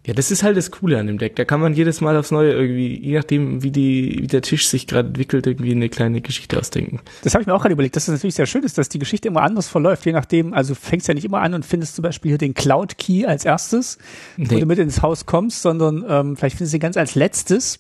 [0.06, 1.36] Ja, das ist halt das Coole an dem Deck.
[1.36, 4.68] Da kann man jedes Mal aufs Neue irgendwie, je nachdem, wie die, wie der Tisch
[4.68, 7.02] sich gerade entwickelt, irgendwie eine kleine Geschichte ausdenken.
[7.22, 8.98] Das habe ich mir auch gerade überlegt, dass das natürlich sehr schön ist, dass die
[8.98, 12.04] Geschichte immer anders verläuft, je nachdem, also fängst ja nicht immer an und findest zum
[12.04, 13.98] Beispiel hier den Cloud Key als erstes,
[14.38, 14.62] wo Nee.
[14.62, 17.80] du mit ins Haus kommst, sondern ähm, vielleicht findest du ihn ganz als letztes,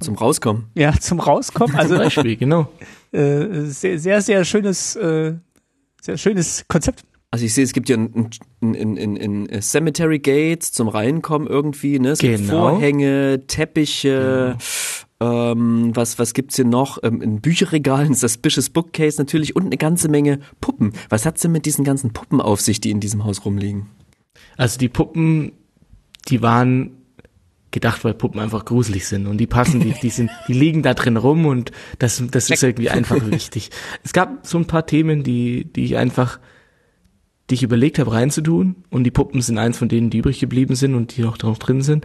[0.00, 0.66] Zum Rauskommen.
[0.74, 1.76] ja, zum Rauskommen.
[1.76, 2.68] Also Zum Beispiel, genau.
[3.12, 5.34] äh, sehr, sehr, sehr schönes, äh,
[6.00, 7.04] sehr schönes Konzept.
[7.30, 8.30] Also ich sehe, es gibt ja ein,
[8.62, 12.10] ein, ein, ein, ein Cemetery Gates zum Reinkommen irgendwie, ne?
[12.10, 12.70] Es gibt Genau.
[12.70, 14.56] Vorhänge, Teppiche,
[15.20, 16.98] ähm, was, was gibt's hier noch?
[17.02, 20.92] Ähm, ein Bücherregal, ein Suspicious Bookcase natürlich und eine ganze Menge Puppen.
[21.10, 23.88] Was hat's denn mit diesen ganzen Puppen auf sich, die in diesem Haus rumliegen?
[24.56, 25.52] Also die Puppen,
[26.28, 26.92] die waren
[27.72, 30.94] gedacht, weil Puppen einfach gruselig sind und die passen, die, die sind, die liegen da
[30.94, 33.70] drin rum und das, das ist irgendwie einfach wichtig.
[34.02, 36.38] Es gab so ein paar Themen, die, die ich einfach,
[37.50, 40.74] die ich überlegt habe reinzutun und die Puppen sind eins von denen, die übrig geblieben
[40.74, 42.04] sind und die noch drin sind.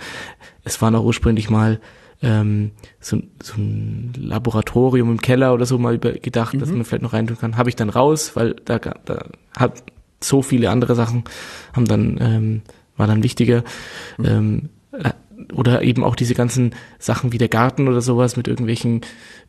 [0.63, 1.79] Es war noch ursprünglich mal
[2.21, 7.03] ähm, so, so ein Laboratorium im Keller oder so mal über, gedacht, dass man vielleicht
[7.03, 7.57] noch reintun kann.
[7.57, 9.25] Habe ich dann raus, weil da, da
[9.57, 9.83] hat
[10.21, 11.25] so viele andere Sachen
[11.73, 12.61] haben dann ähm,
[12.95, 13.63] war dann wichtiger.
[14.23, 15.11] Ähm, äh,
[15.53, 19.01] oder eben auch diese ganzen Sachen wie der Garten oder sowas mit irgendwelchen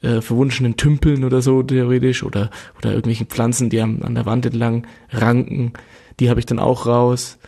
[0.02, 4.46] äh, verwunschenen Tümpeln oder so theoretisch oder oder irgendwelchen Pflanzen, die am, an der Wand
[4.46, 5.72] entlang ranken,
[6.20, 7.38] die habe ich dann auch raus.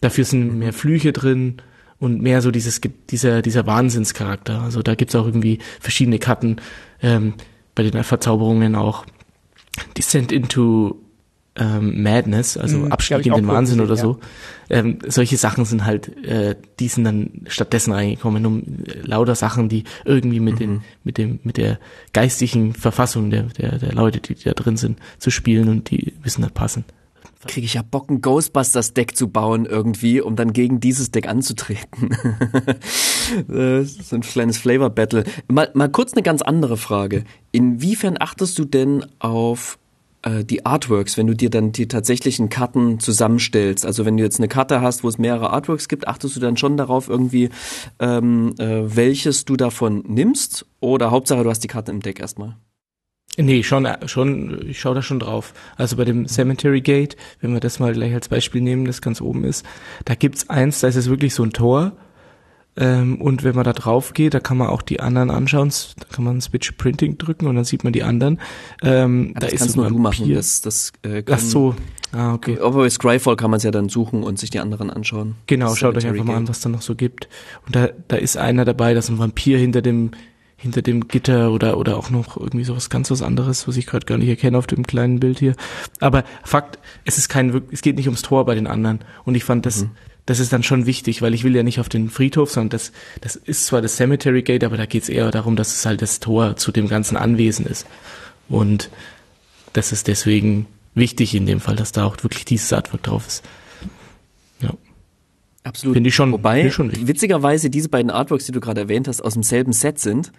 [0.00, 1.56] Dafür sind mehr Flüche drin
[1.98, 4.62] und mehr so dieses dieser dieser Wahnsinnscharakter.
[4.62, 6.56] Also da gibt's auch irgendwie verschiedene Karten
[7.02, 7.34] ähm,
[7.74, 9.06] bei den Verzauberungen auch
[9.96, 11.01] Descent into
[11.56, 14.18] ähm, Madness, also Mhm, Abstieg in den Wahnsinn gesehen, oder so.
[14.70, 19.68] Ähm, solche Sachen sind halt, äh, die sind dann stattdessen reingekommen, um äh, lauter Sachen,
[19.68, 21.78] die irgendwie mit den, mit dem, mit der
[22.14, 26.42] geistigen Verfassung der, der, der Leute, die da drin sind, zu spielen und die müssen
[26.42, 26.84] halt passen.
[27.46, 32.16] Kriege ich ja Bock, ein Ghostbusters-Deck zu bauen irgendwie, um dann gegen dieses Deck anzutreten.
[33.48, 35.24] Äh, so ein kleines Flavor-Battle.
[35.48, 37.24] Mal, mal kurz eine ganz andere Frage.
[37.50, 39.78] Inwiefern achtest du denn auf
[40.22, 43.86] äh, die Artworks, wenn du dir dann die tatsächlichen Karten zusammenstellst?
[43.86, 46.56] Also wenn du jetzt eine Karte hast, wo es mehrere Artworks gibt, achtest du dann
[46.56, 47.50] schon darauf irgendwie,
[47.98, 50.66] ähm, äh, welches du davon nimmst?
[50.80, 52.56] Oder Hauptsache, du hast die Karte im Deck erstmal?
[53.38, 55.54] Nee, schon, äh, schon, ich schaue da schon drauf.
[55.76, 59.20] Also bei dem Cemetery Gate, wenn wir das mal gleich als Beispiel nehmen, das ganz
[59.20, 59.64] oben ist,
[60.04, 61.92] da gibt's eins, da ist es wirklich so ein Tor.
[62.76, 65.70] Ähm, und wenn man da drauf geht, da kann man auch die anderen anschauen.
[65.98, 68.38] Da kann man Switch Printing drücken und dann sieht man die anderen.
[68.82, 70.32] Ähm, Ja, da das ist kannst nur du machen.
[70.32, 71.74] Das, das, äh, Ach können- so.
[72.12, 72.58] Ah, okay.
[72.60, 75.34] Aber bei Scryfall kann man es ja dann suchen und sich die anderen anschauen.
[75.46, 77.28] Genau, schaut euch einfach mal an, was da noch so gibt.
[77.66, 80.10] Und da, da ist einer dabei, da ist ein Vampir hinter dem,
[80.56, 84.04] hinter dem Gitter oder, oder auch noch irgendwie sowas ganz was anderes, was ich gerade
[84.04, 85.54] gar nicht erkenne auf dem kleinen Bild hier.
[86.00, 89.00] Aber Fakt, es ist kein, es geht nicht ums Tor bei den anderen.
[89.24, 89.86] Und ich fand das,
[90.26, 92.92] das ist dann schon wichtig, weil ich will ja nicht auf den Friedhof, sondern das,
[93.20, 96.20] das ist zwar das Cemetery Gate, aber da geht's eher darum, dass es halt das
[96.20, 97.86] Tor zu dem ganzen Anwesen ist.
[98.48, 98.90] Und
[99.72, 103.42] das ist deswegen wichtig in dem Fall, dass da auch wirklich dieses Artwork drauf ist.
[104.60, 104.70] Ja.
[105.64, 105.94] Absolut.
[105.94, 109.22] Finde ich schon- Wobei, ich schon witzigerweise diese beiden Artworks, die du gerade erwähnt hast,
[109.22, 110.30] aus demselben Set sind,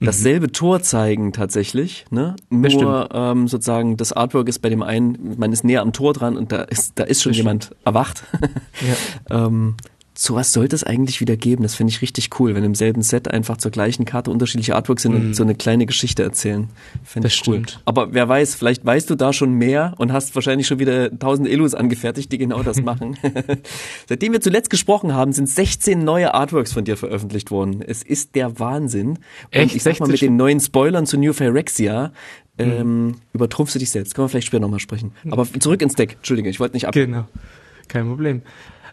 [0.00, 2.36] dasselbe Tor zeigen tatsächlich, ne?
[2.50, 2.60] Mhm.
[2.62, 6.36] Nur ähm, sozusagen das Artwork ist bei dem einen, man ist näher am Tor dran
[6.36, 8.24] und da ist da ist schon Das jemand erwacht.
[9.28, 9.46] Ja.
[9.46, 9.76] ähm,
[10.18, 11.62] sowas sollte es eigentlich wieder geben.
[11.62, 15.02] Das finde ich richtig cool, wenn im selben Set einfach zur gleichen Karte unterschiedliche Artworks
[15.02, 16.68] sind und so eine kleine Geschichte erzählen.
[17.14, 17.20] Mhm.
[17.20, 17.54] Das ich cool.
[17.54, 17.80] stimmt.
[17.84, 21.48] Aber wer weiß, vielleicht weißt du da schon mehr und hast wahrscheinlich schon wieder tausend
[21.48, 23.16] Illus angefertigt, die genau das machen.
[24.08, 27.82] Seitdem wir zuletzt gesprochen haben, sind 16 neue Artworks von dir veröffentlicht worden.
[27.86, 29.08] Es ist der Wahnsinn.
[29.08, 29.18] Und
[29.50, 29.76] Echt?
[29.76, 32.12] ich sag mal, 16 mit den neuen Spoilern zu New Phyrexia
[32.58, 34.14] ähm, übertrumpfst du dich selbst.
[34.14, 35.12] Können wir vielleicht später nochmal sprechen.
[35.30, 36.14] Aber zurück ins Deck.
[36.14, 36.94] Entschuldige, ich wollte nicht ab.
[36.94, 37.26] Genau,
[37.88, 38.42] kein Problem.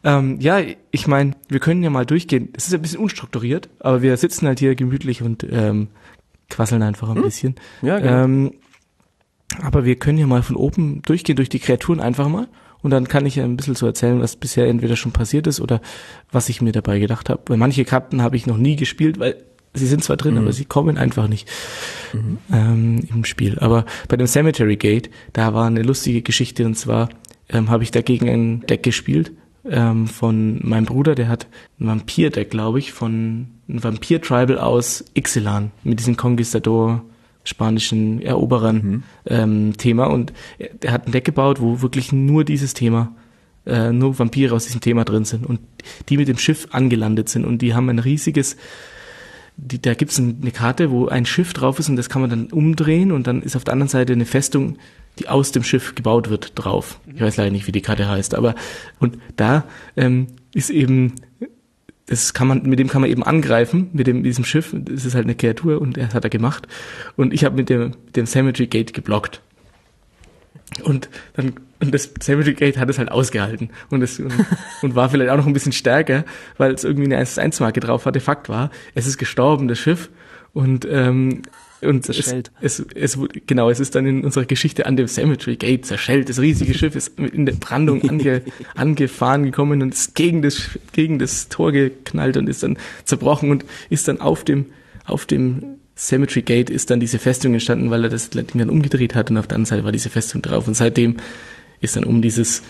[0.04, 0.60] Ähm, ja,
[0.92, 2.50] ich meine, wir können ja mal durchgehen.
[2.56, 5.88] Es ist ein bisschen unstrukturiert, aber wir sitzen halt hier gemütlich und ähm,
[6.50, 7.56] quasseln einfach ein bisschen.
[7.82, 8.24] Ja, genau.
[8.24, 8.52] Ähm,
[9.62, 12.48] aber wir können ja mal von oben durchgehen durch die Kreaturen einfach mal.
[12.82, 15.62] Und dann kann ich ja ein bisschen so erzählen, was bisher entweder schon passiert ist
[15.62, 15.80] oder
[16.32, 17.42] was ich mir dabei gedacht habe.
[17.48, 19.42] Weil manche Karten habe ich noch nie gespielt, weil
[19.74, 21.48] sie sind zwar drin, aber sie kommen einfach nicht
[22.52, 23.58] ähm, im Spiel.
[23.60, 27.08] Aber bei dem Cemetery Gate, da war eine lustige Geschichte und zwar
[27.48, 29.32] ähm, habe ich dagegen ein Deck gespielt
[29.70, 31.48] ähm, von meinem Bruder, der hat
[31.80, 37.04] ein Vampir-Deck, glaube ich, von ein Vampir-Tribal aus Ixalan mit diesem Conquistador
[37.46, 40.06] spanischen Eroberern ähm, Thema.
[40.06, 43.14] Und er, hat ein Deck gebaut, wo wirklich nur dieses Thema
[43.66, 45.60] äh, nur Vampire aus diesem Thema drin sind und
[46.10, 47.46] die mit dem Schiff angelandet sind.
[47.46, 48.58] Und die haben ein riesiges
[49.56, 52.30] die, da gibt's ein, eine Karte, wo ein Schiff drauf ist und das kann man
[52.30, 54.78] dann umdrehen und dann ist auf der anderen Seite eine Festung,
[55.20, 57.00] die aus dem Schiff gebaut wird, drauf.
[57.14, 58.56] Ich weiß leider nicht, wie die Karte heißt, aber
[59.00, 61.16] und da ähm, ist eben
[62.06, 64.76] das kann man, mit dem kann man eben angreifen, mit dem, diesem Schiff.
[64.78, 66.68] Das ist halt eine Kreatur und das hat er gemacht.
[67.16, 69.42] Und ich habe mit dem, mit dem Cemetery Gate geblockt.
[70.84, 73.70] Und dann, und das Cemetery Gate hat es halt ausgehalten.
[73.90, 74.34] Und es, und,
[74.82, 76.26] und war vielleicht auch noch ein bisschen stärker,
[76.58, 78.20] weil es irgendwie eine 1-1-Marke drauf hatte.
[78.20, 80.10] Fakt war, es ist gestorben, das Schiff.
[80.52, 81.44] Und, ähm,
[81.84, 82.52] und es, Zerschellt.
[82.62, 86.30] es, es, wurde- genau, es ist dann in unserer Geschichte an dem Cemetery Gate zerschellt.
[86.30, 88.42] Das riesige Schiff ist in der Brandung ange,
[88.76, 93.66] angefahren gekommen und ist gegen das, gegen das Tor geknallt und ist dann zerbrochen und
[93.90, 94.66] ist dann auf dem,
[95.06, 95.64] auf dem
[95.96, 99.38] Cemetery Gate ist dann diese Festung entstanden, weil er das Ding dann umgedreht hat und
[99.38, 101.18] auf der anderen Seite war diese Festung drauf und seitdem
[101.82, 102.64] ist dann um dieses,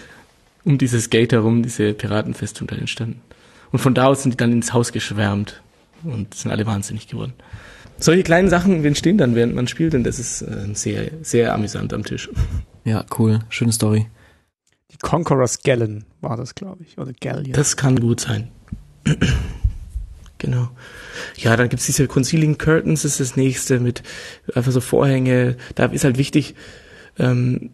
[0.66, 3.22] um dieses Gate herum diese Piratenfestung dann entstanden.
[3.72, 5.62] Und von da aus sind die dann ins Haus geschwärmt
[6.04, 7.34] und sind alle wahnsinnig geworden.
[7.98, 11.94] Solche kleinen Sachen entstehen dann, während man spielt, und das ist äh, sehr, sehr amüsant
[11.94, 12.30] am Tisch.
[12.84, 13.40] Ja, cool.
[13.50, 14.08] Schöne Story.
[14.92, 16.98] Die Conqueror's Gallon war das, glaube ich.
[16.98, 17.54] Oder Galleon.
[17.54, 18.50] Das kann gut sein.
[20.38, 20.70] genau.
[21.38, 24.04] Ja, dann gibt's diese Concealing Curtains, ist das nächste mit
[24.54, 25.58] einfach so Vorhänge.
[25.76, 26.56] Da ist halt wichtig,
[27.18, 27.72] ähm,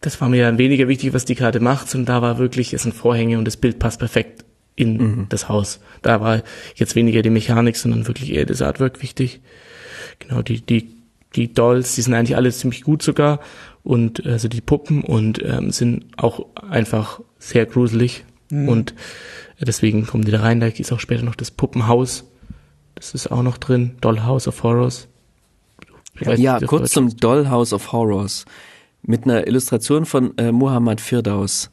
[0.00, 2.82] das war mir ja weniger wichtig, was die Karte macht, sondern da war wirklich, es
[2.82, 4.45] sind Vorhänge und das Bild passt perfekt
[4.76, 5.80] in das Haus.
[6.02, 6.42] Da war
[6.74, 9.40] jetzt weniger die Mechanik, sondern wirklich eher das Artwork wichtig.
[10.18, 10.90] Genau, die, die,
[11.34, 13.40] die Dolls, die sind eigentlich alle ziemlich gut sogar
[13.82, 18.24] und also die Puppen und ähm, sind auch einfach sehr gruselig.
[18.50, 18.94] Und
[19.60, 20.60] deswegen kommen die da rein.
[20.60, 22.24] Da ist auch später noch das Puppenhaus.
[22.94, 23.96] Das ist auch noch drin.
[24.00, 25.08] Dollhouse of Horrors.
[26.20, 28.44] Ich weiß Ja, auf kurz zum Dollhouse of Horrors
[29.02, 31.70] mit einer Illustration von äh, Muhammad Firdaus.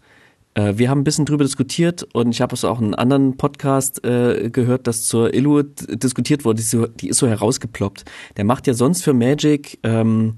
[0.55, 3.37] Äh, wir haben ein bisschen drüber diskutiert und ich habe es auch in einem anderen
[3.37, 6.57] Podcast äh, gehört, dass zur Illu diskutiert wurde.
[6.57, 8.05] Die ist, so, die ist so herausgeploppt.
[8.37, 10.35] Der macht ja sonst für Magic ähm,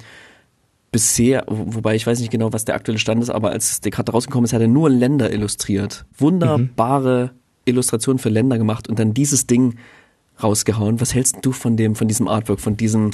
[0.91, 3.89] bisher, wo- wobei ich weiß nicht genau, was der aktuelle Stand ist, aber als die
[3.89, 6.05] Karte rausgekommen ist, hat er nur Länder illustriert.
[6.17, 7.31] Wunderbare
[7.65, 9.75] Illustrationen für Länder gemacht und dann dieses Ding
[10.41, 11.01] rausgehauen.
[11.01, 13.11] Was hältst du von dem, von diesem Artwork, von diesem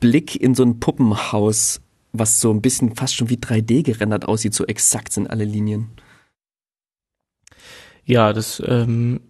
[0.00, 1.80] Blick in so ein Puppenhaus,
[2.12, 5.88] was so ein bisschen fast schon wie 3D gerendert aussieht, so exakt sind alle Linien?
[8.04, 9.20] Ja, das, ähm,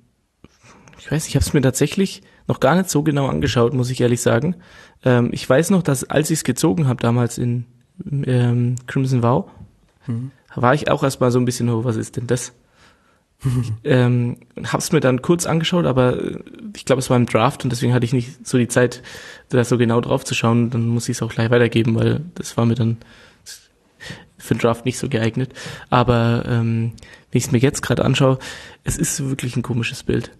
[0.99, 4.01] ich weiß, ich habe es mir tatsächlich noch gar nicht so genau angeschaut, muss ich
[4.01, 4.57] ehrlich sagen.
[5.05, 7.67] Ähm, ich weiß noch, dass als ich es gezogen habe damals in
[8.11, 9.51] ähm, Crimson Vow,
[10.55, 12.53] war ich auch erstmal so ein bisschen, oh, was ist denn das?
[13.85, 16.39] ähm, hab's mir dann kurz angeschaut, aber äh,
[16.77, 19.03] ich glaube, es war im Draft und deswegen hatte ich nicht so die Zeit,
[19.49, 20.71] da so genau drauf zu schauen.
[20.71, 22.99] Dann muss ich es auch gleich weitergeben, weil das war mir dann
[24.43, 25.53] für den Draft nicht so geeignet.
[25.91, 26.93] Aber ähm,
[27.31, 28.39] wenn ich es mir jetzt gerade anschaue,
[28.85, 30.33] es ist wirklich ein komisches Bild.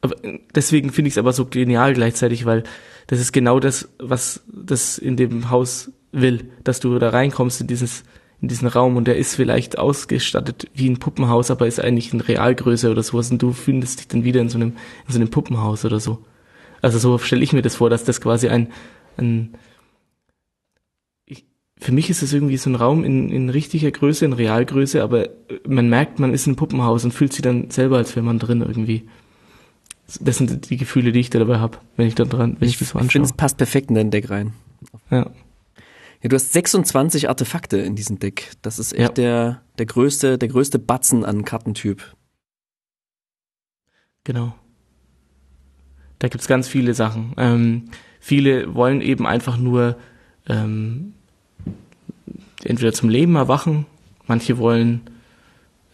[0.00, 2.62] Aber äh, deswegen finde ich es aber so genial gleichzeitig, weil
[3.08, 7.66] das ist genau das, was das in dem Haus will, dass du da reinkommst in
[7.66, 8.04] dieses
[8.42, 12.22] in diesen Raum und der ist vielleicht ausgestattet wie ein Puppenhaus, aber ist eigentlich in
[12.22, 15.28] Realgröße oder sowas und du findest dich dann wieder in so einem in so einem
[15.28, 16.24] Puppenhaus oder so.
[16.80, 18.68] Also so stelle ich mir das vor, dass das quasi ein,
[19.18, 19.54] ein
[21.80, 25.30] für mich ist es irgendwie so ein Raum in, in richtiger Größe, in Realgröße, aber
[25.66, 28.38] man merkt, man ist in einem Puppenhaus und fühlt sich dann selber, als wäre man
[28.38, 29.08] drin irgendwie.
[30.20, 32.78] Das sind die Gefühle, die ich da dabei habe, wenn ich dann dran, wenn ich,
[32.78, 33.12] das so Ich anschaue.
[33.12, 34.52] finde, es passt perfekt in dein Deck rein.
[35.10, 35.30] Ja.
[36.22, 38.50] Ja, du hast 26 Artefakte in diesem Deck.
[38.60, 39.08] Das ist echt Ja.
[39.08, 42.14] der, der größte, der größte Batzen an Kartentyp.
[44.24, 44.54] Genau.
[46.18, 47.32] Da gibt's ganz viele Sachen.
[47.38, 47.84] Ähm,
[48.20, 49.96] viele wollen eben einfach nur
[50.46, 51.14] ähm,
[52.64, 53.86] entweder zum Leben erwachen,
[54.26, 55.02] manche wollen,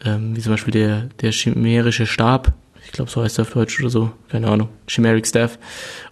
[0.05, 2.53] ähm, wie zum Beispiel der, der chimärische Stab,
[2.85, 5.59] ich glaube so heißt er auf Deutsch oder so, keine Ahnung, Chimeric Staff,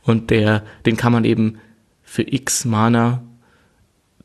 [0.03, 1.59] und der, den kann man eben
[2.03, 3.23] für X Mana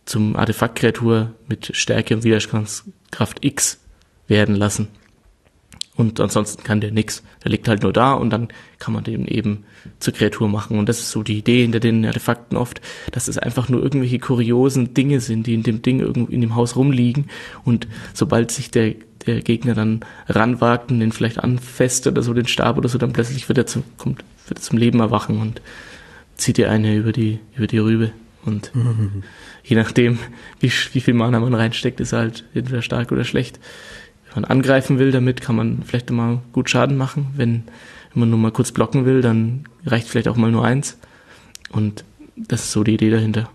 [0.06, 3.80] zum Artefaktkreatur mit Stärke und Widerstandskraft X
[4.28, 4.88] werden lassen.
[6.00, 7.24] Und ansonsten kann der nix.
[7.44, 9.66] Der liegt halt nur da und dann kann man den eben
[10.00, 10.80] zur Kreatur machen.
[10.80, 12.80] Und das ist so die Idee hinter den Artefakten oft,
[13.12, 16.56] dass es einfach nur irgendwelche kuriosen Dinge sind, die in dem Ding irgendwo in dem
[16.56, 17.26] Haus rumliegen.
[17.66, 22.48] Und sobald sich der, der Gegner dann ranwagt und den vielleicht anfasst oder so, den
[22.48, 25.62] Stab oder so, dann plötzlich wird er zum, kommt, wird er zum Leben erwachen und
[26.36, 28.12] zieht dir eine über die, über die Rübe.
[28.46, 28.72] Und
[29.66, 30.18] je nachdem,
[30.62, 33.60] wie, wie viel Mana man reinsteckt, ist er halt entweder stark oder schlecht.
[34.34, 37.28] Wenn man angreifen will damit, kann man vielleicht mal gut Schaden machen.
[37.36, 37.64] Wenn,
[38.14, 40.98] wenn man nur mal kurz blocken will, dann reicht vielleicht auch mal nur eins.
[41.72, 42.04] Und
[42.36, 43.50] das ist so die Idee dahinter.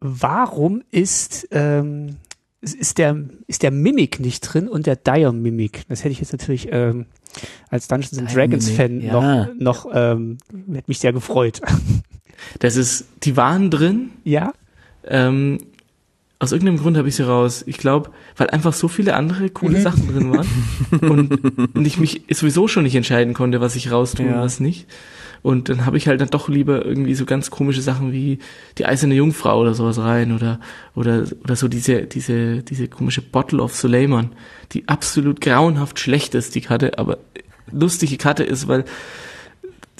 [0.00, 2.16] Warum ist, ähm,
[2.60, 5.82] ist- der, ist der Mimic nicht drin und der Dire Mimic?
[5.88, 7.06] Das hätte ich jetzt natürlich ähm,
[7.70, 9.12] als Dungeons and Dragons Fan ja.
[9.12, 10.38] noch, noch ähm,
[10.72, 11.60] hätte mich sehr gefreut.
[12.60, 14.10] Das ist, die waren drin.
[14.22, 14.52] ja?
[15.04, 15.58] Ähm,
[16.40, 17.64] aus irgendeinem Grund habe ich sie raus.
[17.66, 20.46] Ich glaube, weil einfach so viele andere coole Sachen drin waren
[21.10, 24.42] und, und ich mich sowieso schon nicht entscheiden konnte, was ich raustue und Ja.
[24.42, 24.86] was nicht.
[25.42, 28.38] Und dann habe ich halt dann doch lieber irgendwie so ganz komische Sachen wie
[28.76, 30.58] die eiserne Jungfrau oder sowas rein oder
[30.96, 34.30] oder oder so diese diese diese komische Bottle of Suleiman,
[34.72, 37.18] die absolut grauenhaft schlecht ist die Karte, aber
[37.70, 38.84] lustige Karte ist, weil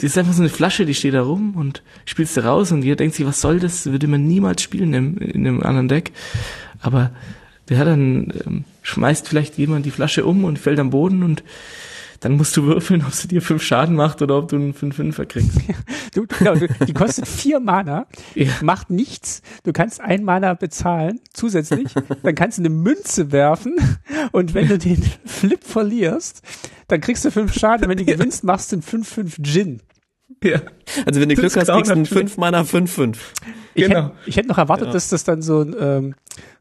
[0.00, 2.82] die ist einfach so eine Flasche, die steht da rum und spielst du raus und
[2.82, 3.86] jeder denkt sich, was soll das?
[3.86, 6.12] Würde man niemals spielen im, in einem anderen Deck.
[6.80, 7.10] Aber
[7.76, 11.42] hat dann, ähm, schmeißt vielleicht jemand die Flasche um und fällt am Boden und
[12.20, 15.24] dann musst du würfeln, ob sie dir fünf Schaden macht oder ob du einen 5-5er
[15.26, 15.50] kriegst.
[16.14, 18.48] Du, genau, du, die kostet vier Mana, Ja.
[18.62, 19.42] macht nichts.
[19.62, 21.88] Du kannst ein Mana bezahlen zusätzlich,
[22.22, 23.76] dann kannst du eine Münze werfen
[24.32, 26.42] und wenn du den Flip verlierst,
[26.88, 27.88] dann kriegst du fünf Schaden.
[27.88, 29.82] Wenn du gewinnst, machst du einen 5-5 Gin.
[30.42, 30.62] ja.
[31.06, 33.16] Also wenn du Das Glück hast, kriegst du einen grauenhaft 5 Mana 5-5.
[33.74, 34.04] Ich, Genau.
[34.06, 36.14] hätte, ich hätte noch erwartet, dass das dann so ein, ähm,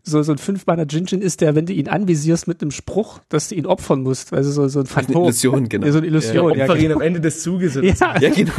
[0.03, 3.49] so, so ein 5-Mana Gin-Gin ist, der, wenn du ihn anvisierst mit einem Spruch, dass
[3.49, 4.31] du ihn opfern musst.
[4.31, 5.23] Also so, so ein Phantom.
[5.23, 5.85] Illusion, genau.
[5.85, 6.63] Ja, so eine Illusion, ja.
[6.63, 7.75] Opfer ihn am Ende des Zuges.
[7.75, 8.53] Ja, Ja, genau.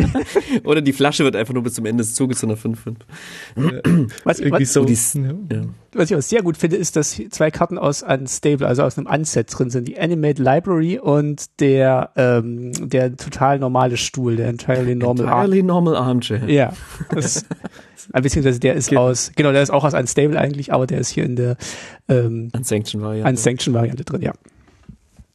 [0.64, 2.96] Oder die Flasche wird einfach nur bis zum Ende des Zuges zu einer 5-5.
[4.24, 4.84] was, Irgendwie was, so.
[4.84, 5.22] dies- ja.
[5.52, 5.62] Ja.
[5.92, 8.98] was ich auch sehr gut finde, ist, dass hier zwei Karten aus Unstable, also aus
[8.98, 9.86] einem Unset drin sind.
[9.86, 15.40] Die Animate Library und der, ähm, der total normale Stuhl, der Entirely Normal Arm.
[15.44, 16.48] Entirely normal armchair.
[16.48, 16.72] Ja.
[17.10, 17.44] Das,
[18.12, 21.08] äh, beziehungsweise der ist aus, genau, der ist auch aus Unstable eigentlich, aber der ist
[21.08, 21.56] hier in der
[22.08, 23.30] ähm, Unsanctioned Variante.
[23.30, 24.32] Unsanctioned Variante drin, ja.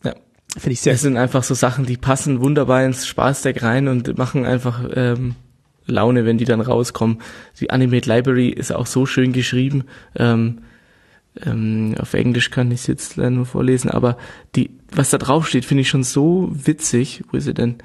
[0.04, 0.13] Ja.
[0.58, 0.93] Finde ich sehr.
[0.93, 5.36] Es sind einfach so Sachen, die passen wunderbar ins Spaßdeck rein und machen einfach ähm,
[5.88, 7.19] Laune, wenn die dann rauskommen.
[7.60, 9.86] Die Animate Library ist auch so schön geschrieben.
[10.15, 10.60] Ähm,
[11.43, 14.17] ähm, auf Englisch kann ich es jetzt leider nur vorlesen, aber
[14.56, 17.23] die, was da drauf steht, finde ich schon so witzig.
[17.30, 17.75] Wo ist sie denn?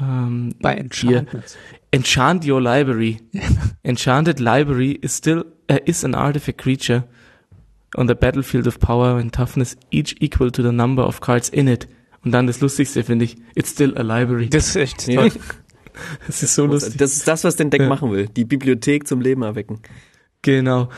[0.00, 1.18] Ähm, Bei hier.
[1.18, 1.56] Enchantments.
[1.92, 3.18] Enchant your library.
[3.84, 7.04] Enchanted library is still uh, is an artifact creature
[7.96, 11.66] on the battlefield of power and toughness, each equal to the number of cards in
[11.68, 11.88] it.
[12.24, 14.48] Und dann das Lustigste finde ich, it's still a library.
[14.50, 15.22] Das ist echt Ja.
[15.28, 15.32] toll.
[16.26, 16.96] Das ist so lustig.
[16.98, 17.88] Das ist das, was den Deck Ja.
[17.88, 18.28] machen will.
[18.28, 19.80] Die Bibliothek zum Leben erwecken.
[20.40, 20.88] Genau.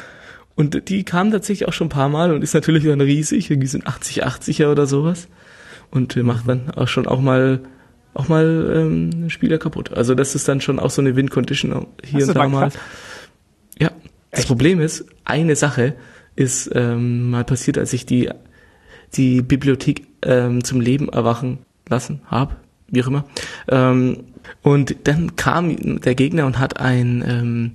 [0.55, 3.51] Und die kam tatsächlich auch schon ein paar Mal und ist natürlich dann riesig.
[3.51, 5.29] Irgendwie sind 80, 80er oder sowas.
[5.91, 7.63] Und wir macht dann auch schon auch mal
[8.15, 9.93] auch mal ähm, Spieler kaputt.
[9.93, 12.71] Also das ist dann schon auch so eine Win-Condition hier Hast und da mal?
[13.79, 13.91] Ja.
[14.31, 15.95] Das Problem ist, eine Sache
[16.37, 18.31] ist ähm, mal passiert, als ich die
[19.15, 22.57] die Bibliothek ähm, zum Leben erwachen lassen habe,
[22.89, 23.25] wie auch immer.
[23.69, 24.25] Ähm,
[24.63, 27.73] und dann kam der Gegner und hat ein ähm,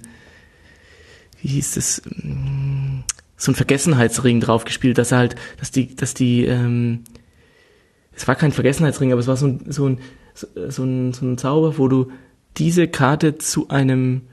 [1.42, 3.04] wie hieß es, mm,
[3.36, 7.04] so ein Vergessenheitsring drauf gespielt, dass er halt, dass die, dass die, ähm,
[8.16, 10.00] es war kein Vergessenheitsring, aber es war so ein, so ein,
[10.38, 12.12] so ein, so ein Zauber, wo du
[12.58, 14.24] diese Karte zu einem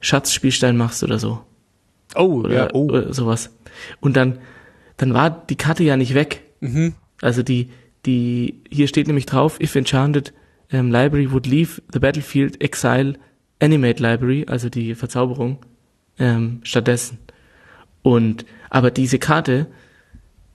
[0.00, 1.40] Schatzspielstein machst oder so.
[2.14, 2.86] Oh, Oder, ja, oh.
[2.86, 3.50] oder sowas.
[4.00, 4.38] Und dann,
[4.96, 6.42] dann war die Karte ja nicht weg.
[6.60, 6.94] Mhm.
[7.20, 7.70] Also die,
[8.04, 10.32] die, hier steht nämlich drauf, if enchanted
[10.72, 13.14] um, library would leave the battlefield, exile
[13.60, 15.58] animate library, also die Verzauberung,
[16.18, 17.18] ähm, stattdessen.
[18.02, 19.68] Und, aber diese Karte,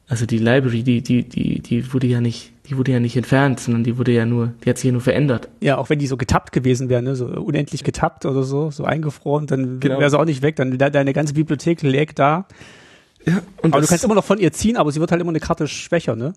[0.08, 3.60] also die Library, die, die, die, die wurde ja nicht, die wurde ja nicht entfernt,
[3.60, 5.47] sondern die wurde ja nur, die hat sich ja nur verändert.
[5.62, 8.84] Ja, auch wenn die so getappt gewesen wäre, ne, so unendlich getappt oder so, so
[8.84, 9.99] eingefroren, dann Genau.
[9.99, 12.47] wäre sie auch nicht weg, dann de deine ganze Bibliothek lägt da.
[13.25, 15.32] Ja, und Aber du kannst immer noch von ihr ziehen, aber sie wird halt immer
[15.32, 16.34] eine Karte schwächer, ne?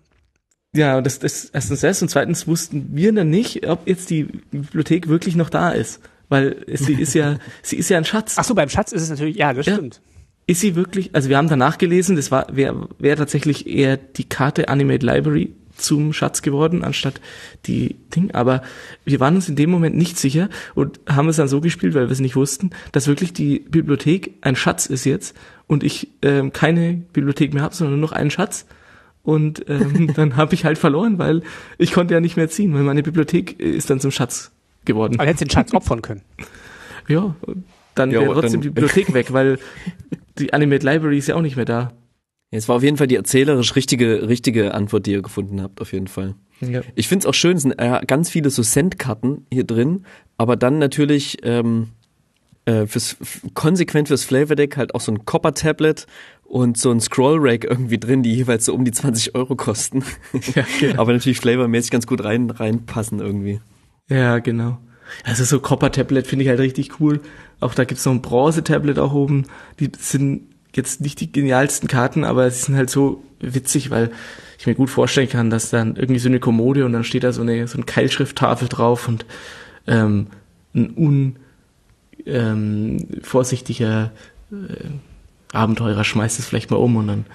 [0.73, 4.23] ja, und das, das, erstens das und zweitens wussten wir dann nicht, ob jetzt die
[4.51, 5.99] Bibliothek wirklich noch da ist.
[6.29, 8.35] Weil sie ist ja, sie ist ja ein Schatz.
[8.37, 9.73] Ach so, beim Schatz ist es natürlich, ja, das Ja.
[9.73, 10.01] stimmt.
[10.47, 14.23] Ist sie wirklich, also wir haben danach gelesen, das war, wäre wär tatsächlich eher die
[14.23, 17.19] Karte Animate Library zum Schatz geworden, anstatt
[17.65, 18.61] die Ding, aber
[19.05, 22.07] wir waren uns in dem Moment nicht sicher und haben es dann so gespielt, weil
[22.07, 25.35] wir es nicht wussten, dass wirklich die Bibliothek ein Schatz ist jetzt
[25.67, 28.65] und ich ähm, keine Bibliothek mehr habe, sondern nur noch einen Schatz.
[29.23, 31.43] Und ähm, dann habe ich halt verloren, weil
[31.77, 34.51] ich konnte ja nicht mehr ziehen, weil meine Bibliothek ist dann zum Schatz
[34.85, 35.15] geworden.
[35.19, 36.21] Aber hättest den Schatz opfern können.
[37.07, 37.35] Ja,
[37.95, 39.59] dann Ja, wäre trotzdem dann- die Bibliothek weg, weil
[40.39, 41.91] die Animate Library ist ja auch nicht mehr da.
[42.51, 45.93] Es war auf jeden Fall die erzählerisch richtige, richtige Antwort, die ihr gefunden habt, auf
[45.93, 46.35] jeden Fall.
[46.59, 46.81] Ja.
[46.95, 50.05] Ich find's auch schön, es sind äh, ganz viele so Cent-Karten hier drin,
[50.37, 51.89] aber dann natürlich ähm,
[52.65, 53.17] äh, fürs
[53.53, 56.05] konsequent fürs Flavor Deck halt auch so ein Copper-Tablet
[56.43, 60.03] und so ein Scroll-Rack irgendwie drin, die jeweils so um die 20 Euro kosten.
[60.53, 61.01] Ja, genau.
[61.01, 63.61] aber natürlich flavormäßig ganz gut rein reinpassen irgendwie.
[64.09, 64.77] Ja, genau.
[65.23, 67.21] Also so Copper-Tablet finde ich halt richtig cool.
[67.61, 69.45] Auch da gibt's noch ein Bronze-Tablet auch oben.
[69.79, 74.11] Die sind jetzt nicht die genialsten Karten, aber sie sind halt so witzig, weil
[74.57, 77.33] ich mir gut vorstellen kann, dass dann irgendwie so eine Kommode und dann steht da
[77.33, 79.25] so eine so eine Keilschrifttafel drauf und
[79.87, 80.27] ähm,
[80.73, 81.35] ein un
[82.25, 84.11] ähm, vorsichtiger
[84.51, 87.25] äh, Abenteurer schmeißt es vielleicht mal um und dann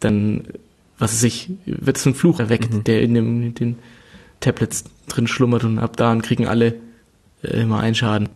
[0.00, 0.44] dann
[0.98, 3.78] was weiß ich, wird so ein Fluch erweckt, der in dem in den
[4.40, 6.74] Tablets drin schlummert und ab da kriegen alle
[7.42, 8.28] äh, immer einen Schaden.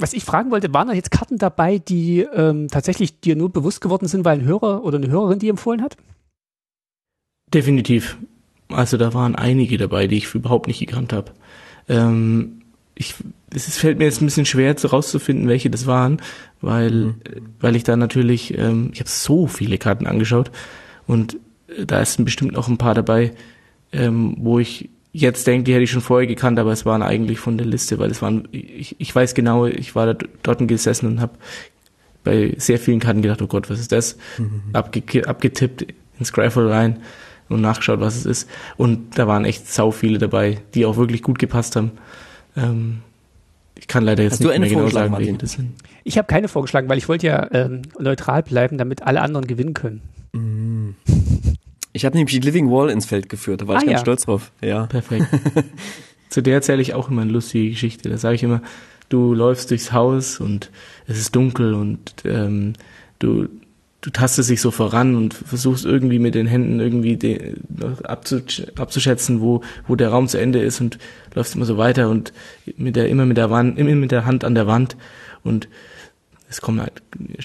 [0.00, 3.82] Was ich fragen wollte, waren da jetzt Karten dabei, die ähm, tatsächlich dir nur bewusst
[3.82, 5.98] geworden sind, weil ein Hörer oder eine Hörerin die empfohlen hat?
[7.52, 8.16] Definitiv.
[8.68, 11.32] Also da waren einige dabei, die ich überhaupt nicht gekannt habe.
[11.88, 12.62] Ähm,
[12.94, 13.14] ich,
[13.52, 16.22] es ist, fällt mir jetzt ein bisschen schwer zu rauszufinden, welche das waren,
[16.60, 20.50] weil, äh, weil ich da natürlich, ähm, ich habe so viele Karten angeschaut
[21.06, 21.36] und
[21.68, 23.32] äh, da ist bestimmt noch ein paar dabei,
[23.92, 27.38] ähm, wo ich jetzt denke, die hätte ich schon vorher gekannt, aber es waren eigentlich
[27.38, 31.06] von der Liste, weil es waren, ich, ich weiß genau, ich war da dort gesessen
[31.06, 31.32] und habe
[32.22, 34.16] bei sehr vielen Karten gedacht, oh Gott, was ist das?
[34.72, 35.86] Abge abgetippt
[36.18, 37.00] ins Graphle rein
[37.48, 38.50] und nachgeschaut, was es ist.
[38.76, 41.92] Und da waren echt sau viele dabei, die auch wirklich gut gepasst haben.
[42.56, 43.00] Ähm,
[43.74, 45.72] ich kann leider jetzt Hast nicht mehr genau sagen, welche das sind.
[46.04, 49.74] Ich habe keine vorgeschlagen, weil ich wollte ja ähm, neutral bleiben, damit alle anderen gewinnen
[49.74, 50.02] können.
[51.92, 54.04] Ich habe nämlich die Living Wall ins Feld geführt, da war Ah, ich ganz ja.
[54.04, 54.52] stolz drauf.
[54.62, 54.86] Ja.
[54.86, 55.26] Perfekt.
[56.28, 58.08] Zu der erzähle ich auch immer eine lustige Geschichte.
[58.08, 58.62] Da sage ich immer,
[59.08, 60.70] du läufst durchs Haus und
[61.06, 62.74] es ist dunkel und ähm,
[63.18, 63.48] du,
[64.00, 67.54] du tastest dich so voran und versuchst irgendwie mit den Händen irgendwie de,
[68.04, 70.98] abzusch abzuschätzen, wo, wo der Raum zu Ende ist und
[71.34, 72.32] läufst immer so weiter und
[72.76, 74.96] mit der, immer mit der Wand, immer mit der Hand an der Wand
[75.42, 75.68] und
[76.50, 77.00] es kommen halt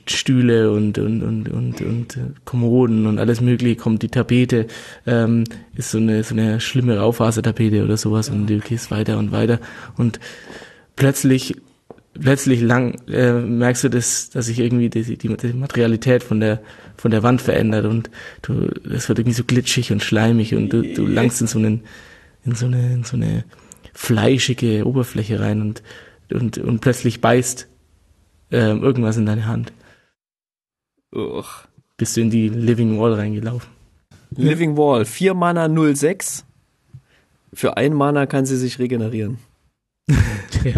[0.07, 4.65] Stühle und und und und, und Kommoden und alles mögliche, kommt die Tapete,
[5.05, 5.43] ähm,
[5.75, 9.59] ist so eine so eine schlimme Raufasertapete oder sowas und du gehst weiter und weiter
[9.95, 10.19] und
[10.95, 11.55] plötzlich
[12.19, 16.61] plötzlich lang äh, merkst du das, dass sich irgendwie die, die, die Materialität von der
[16.97, 18.09] von der Wand verändert und
[18.41, 21.81] du das wird irgendwie so glitschig und schleimig und du, du langst in so einen
[22.43, 23.43] in so eine in so eine
[23.93, 25.83] fleischige Oberfläche rein und
[26.31, 27.67] und und plötzlich beißt
[28.51, 29.73] ähm, irgendwas in deine Hand.
[31.13, 31.65] Uch.
[31.97, 33.69] Bist du in die Living Wall reingelaufen.
[34.31, 36.45] Living Wall, 4 Mana 06.
[37.53, 39.37] Für ein Mana kann sie sich regenerieren.
[40.09, 40.73] ja.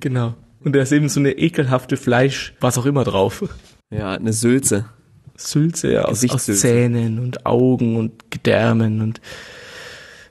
[0.00, 0.34] Genau.
[0.62, 3.44] Und da ist eben so eine ekelhafte Fleisch, was auch immer drauf.
[3.90, 4.86] Ja, eine Sülze.
[5.34, 9.20] Sülze, ja, aus, aus Zähnen und Augen und Gedärmen und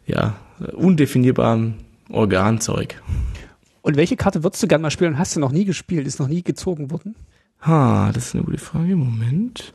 [0.06, 0.38] ja,
[0.74, 1.76] undefinierbarem
[2.10, 3.02] Organzeug.
[3.88, 5.18] Und welche Karte würdest du gerne mal spielen?
[5.18, 6.08] Hast du noch nie gespielt?
[6.08, 7.16] Ist noch nie gezogen worden?
[7.62, 8.98] Ha, das ist eine gute Frage.
[8.98, 9.74] Moment.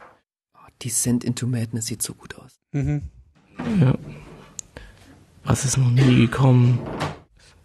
[0.55, 2.61] Oh, Descent into Madness sieht so gut aus.
[2.73, 3.05] Mhm.
[3.81, 3.95] Ja.
[5.45, 6.79] Was ist noch nie gekommen?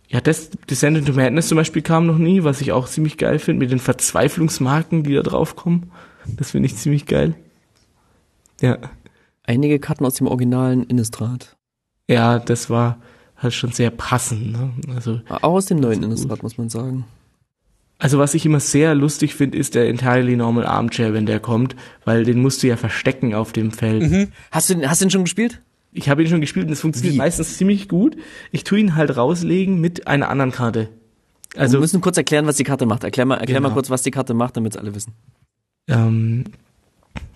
[0.08, 3.40] Ja, das Descent into Madness zum Beispiel kam noch nie, was ich auch ziemlich geil
[3.40, 5.92] finde, mit den Verzweiflungsmarken, die da drauf kommen.
[6.38, 7.36] Das finde ich ziemlich geil.
[8.62, 8.78] Ja.
[9.44, 11.58] Einige Karten aus dem originalen Innistrad.
[12.08, 13.02] Ja, das war
[13.38, 14.52] halt schon sehr passend.
[14.52, 14.72] Ne?
[14.96, 17.06] Also Auch aus dem neuen Innistrad, muss man sagen.
[18.00, 21.76] Also was ich immer sehr lustig finde, ist der Entirely Normal Armchair, wenn der kommt,
[22.06, 24.04] weil den musst du ja verstecken auf dem Feld.
[24.10, 24.28] Mhm.
[24.52, 25.62] Hast du den, hast du den schon gespielt?
[25.94, 27.18] Ich habe ihn schon gespielt und es funktioniert Wie?
[27.18, 28.16] meistens ziemlich gut.
[28.52, 30.90] Ich tue ihn halt rauslegen mit einer anderen Karte.
[31.56, 33.04] Also Also wir müssen kurz erklären, was die Karte macht.
[33.04, 33.76] Erklär mal, erklär mal Genau.
[33.76, 35.14] kurz, was die Karte macht, damit es alle wissen.
[35.88, 36.44] ähm,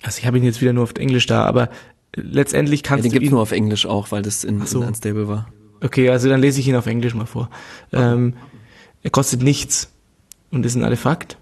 [0.04, 1.70] also ich habe ihn jetzt wieder nur auf Englisch da, aber
[2.16, 4.82] letztendlich Ja, kannst den du gibt's ihn nur auf Englisch auch, weil das in, so.
[4.82, 5.52] in Unstable war.
[5.84, 7.50] Okay, also dann lese ich ihn auf Englisch mal vor.
[7.92, 8.36] Ähm,
[9.02, 9.92] er kostet nichts
[10.52, 11.38] und ist ein Artefakt.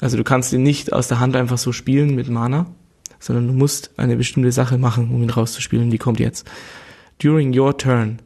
[0.00, 2.66] Also du kannst ihn nicht aus der Hand einfach so spielen mit Mana,
[3.18, 5.90] sondern du musst eine bestimmte Sache machen, um ihn rauszuspielen.
[5.90, 6.48] Die kommt jetzt.
[7.18, 8.20] During your turn,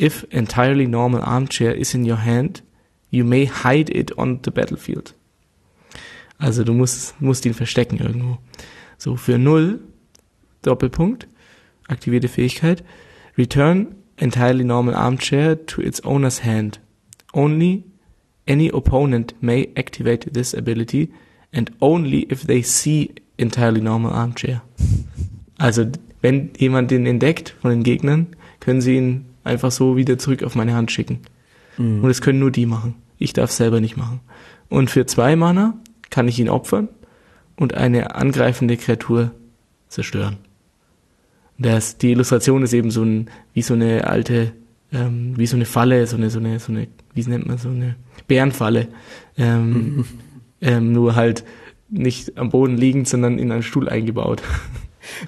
[0.00, 2.62] if entirely normal armchair is in your hand,
[3.10, 5.14] you may hide it on the battlefield.
[6.38, 8.38] Also du musst, musst ihn verstecken irgendwo.
[8.98, 9.80] So, für null,
[10.62, 11.26] Doppelpunkt,
[11.88, 12.84] aktivierte Fähigkeit,
[13.36, 16.80] return entirely normal armchair to its owner's hand.
[17.32, 17.84] Only
[18.46, 21.12] any opponent may activate this ability
[21.52, 24.62] and only if they see entirely normal armchair.
[25.58, 25.86] Also,
[26.20, 28.28] wenn jemand den entdeckt von den Gegnern,
[28.60, 31.20] können sie ihn einfach so wieder zurück auf meine Hand schicken.
[32.02, 32.94] Und das können nur die machen.
[33.18, 34.20] Ich darf selber nicht machen.
[34.68, 35.78] Und für zwei Mana
[36.10, 36.88] kann ich ihn opfern
[37.56, 39.32] und eine angreifende Kreatur
[39.88, 40.38] zerstören.
[41.58, 44.52] Das, die Illustration ist eben so ein, wie so eine alte,
[44.92, 47.68] ähm, wie so eine Falle, so eine, so eine, so eine, wie nennt man so
[47.68, 47.96] eine
[48.26, 48.88] Bärenfalle.
[49.36, 50.04] Ähm,
[50.60, 51.44] ähm, nur halt
[51.88, 54.42] nicht am Boden liegend, sondern in einen Stuhl eingebaut.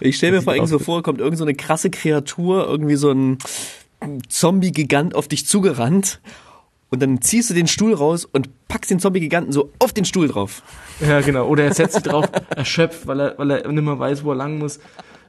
[0.00, 3.10] Ich stelle mir vor allem so vor, kommt irgend so eine krasse Kreatur, irgendwie so
[3.10, 3.38] ein
[4.28, 6.20] Zombie-Gigant auf dich zugerannt
[6.90, 10.28] und dann ziehst du den Stuhl raus und packst den Zombie-Giganten so auf den Stuhl
[10.28, 10.62] drauf.
[11.00, 11.46] Ja, genau.
[11.46, 14.36] Oder er setzt sich drauf, erschöpft, weil er, weil er nicht mehr weiß, wo er
[14.36, 14.80] lang muss.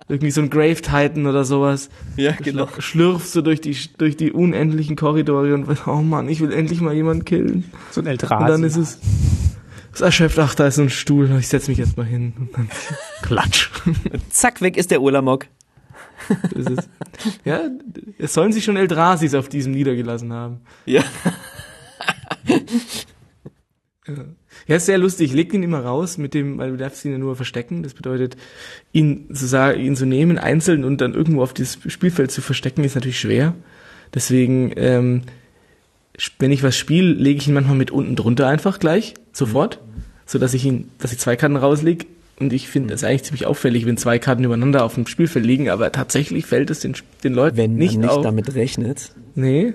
[0.09, 1.89] Irgendwie so ein Grave Titan oder sowas.
[2.15, 2.67] Ja, genau.
[2.79, 6.93] Schlürft so durch die, durch die unendlichen Korridore und oh Mann, ich will endlich mal
[6.93, 7.65] jemanden killen.
[7.91, 8.47] So ein Und Eldrazi.
[8.47, 8.99] dann ist es,
[9.93, 12.33] es erschöpft, ach, da ist so ein Stuhl, ich setz mich jetzt mal hin.
[12.39, 12.69] Und dann
[13.21, 13.69] klatsch.
[14.29, 15.47] Zack, weg ist der Ulamog.
[16.53, 16.89] Das ist,
[17.45, 17.61] ja,
[18.17, 20.61] es sollen sich schon Eldrasis auf diesem niedergelassen haben.
[20.85, 21.03] Ja.
[24.07, 24.13] Ja,
[24.75, 25.29] ist sehr lustig.
[25.29, 27.83] Ich leg ihn immer raus mit dem, weil du darfst ihn ja nur verstecken.
[27.83, 28.35] Das bedeutet,
[28.91, 32.95] ihn sozusagen, ihn zu nehmen, einzeln und dann irgendwo auf das Spielfeld zu verstecken, ist
[32.95, 33.53] natürlich schwer.
[34.13, 35.21] Deswegen, ähm,
[36.39, 39.79] wenn ich was spiele, lege ich ihn manchmal mit unten drunter einfach gleich, sofort,
[40.25, 42.05] so dass ich ihn, dass ich zwei Karten rauslege.
[42.39, 45.69] Und ich finde es eigentlich ziemlich auffällig, wenn zwei Karten übereinander auf dem Spielfeld liegen,
[45.69, 46.93] aber tatsächlich fällt es den,
[47.23, 48.23] den Leuten Wenn nicht, man nicht auf.
[48.23, 49.11] damit rechnet.
[49.33, 49.73] Nee.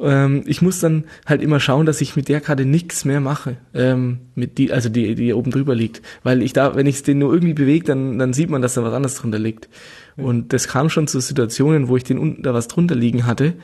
[0.00, 3.56] Ähm, ich muss dann halt immer schauen, dass ich mit der Karte nichts mehr mache.
[3.74, 6.02] Ähm, mit die, also die, die oben drüber liegt.
[6.22, 8.82] Weil ich da, wenn ich den nur irgendwie bewege, dann, dann sieht man, dass da
[8.82, 9.68] was anderes drunter liegt.
[10.16, 13.54] Und das kam schon zu Situationen, wo ich den unten da was drunter liegen hatte.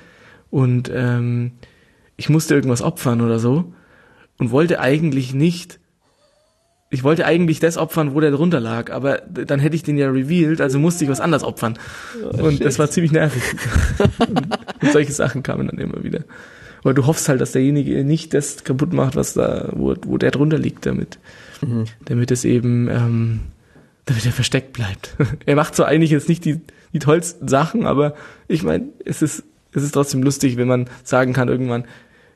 [0.51, 1.53] Und ähm,
[2.17, 3.73] ich musste irgendwas opfern oder so.
[4.39, 5.81] Und wollte eigentlich nicht.
[6.95, 10.09] Ich wollte eigentlich das opfern, wo der drunter lag, aber dann hätte ich den ja
[10.09, 11.77] revealed, also musste ich was anderes opfern.
[12.31, 13.43] und das war ziemlich nervig.
[14.81, 16.21] Und solche Sachen kamen dann immer wieder.
[16.85, 20.31] Aber du hoffst halt, dass derjenige nicht das kaputt macht, was da, wo, wo der
[20.31, 21.19] drunter liegt, damit,
[22.05, 23.41] damit es eben, ähm,
[24.05, 25.17] damit er versteckt bleibt.
[25.47, 26.61] er macht zwar eigentlich jetzt nicht die,
[26.93, 28.15] die tollsten Sachen, aber
[28.47, 29.43] ich meine, es ist,
[29.73, 31.87] es ist trotzdem lustig, wenn man sagen kann irgendwann,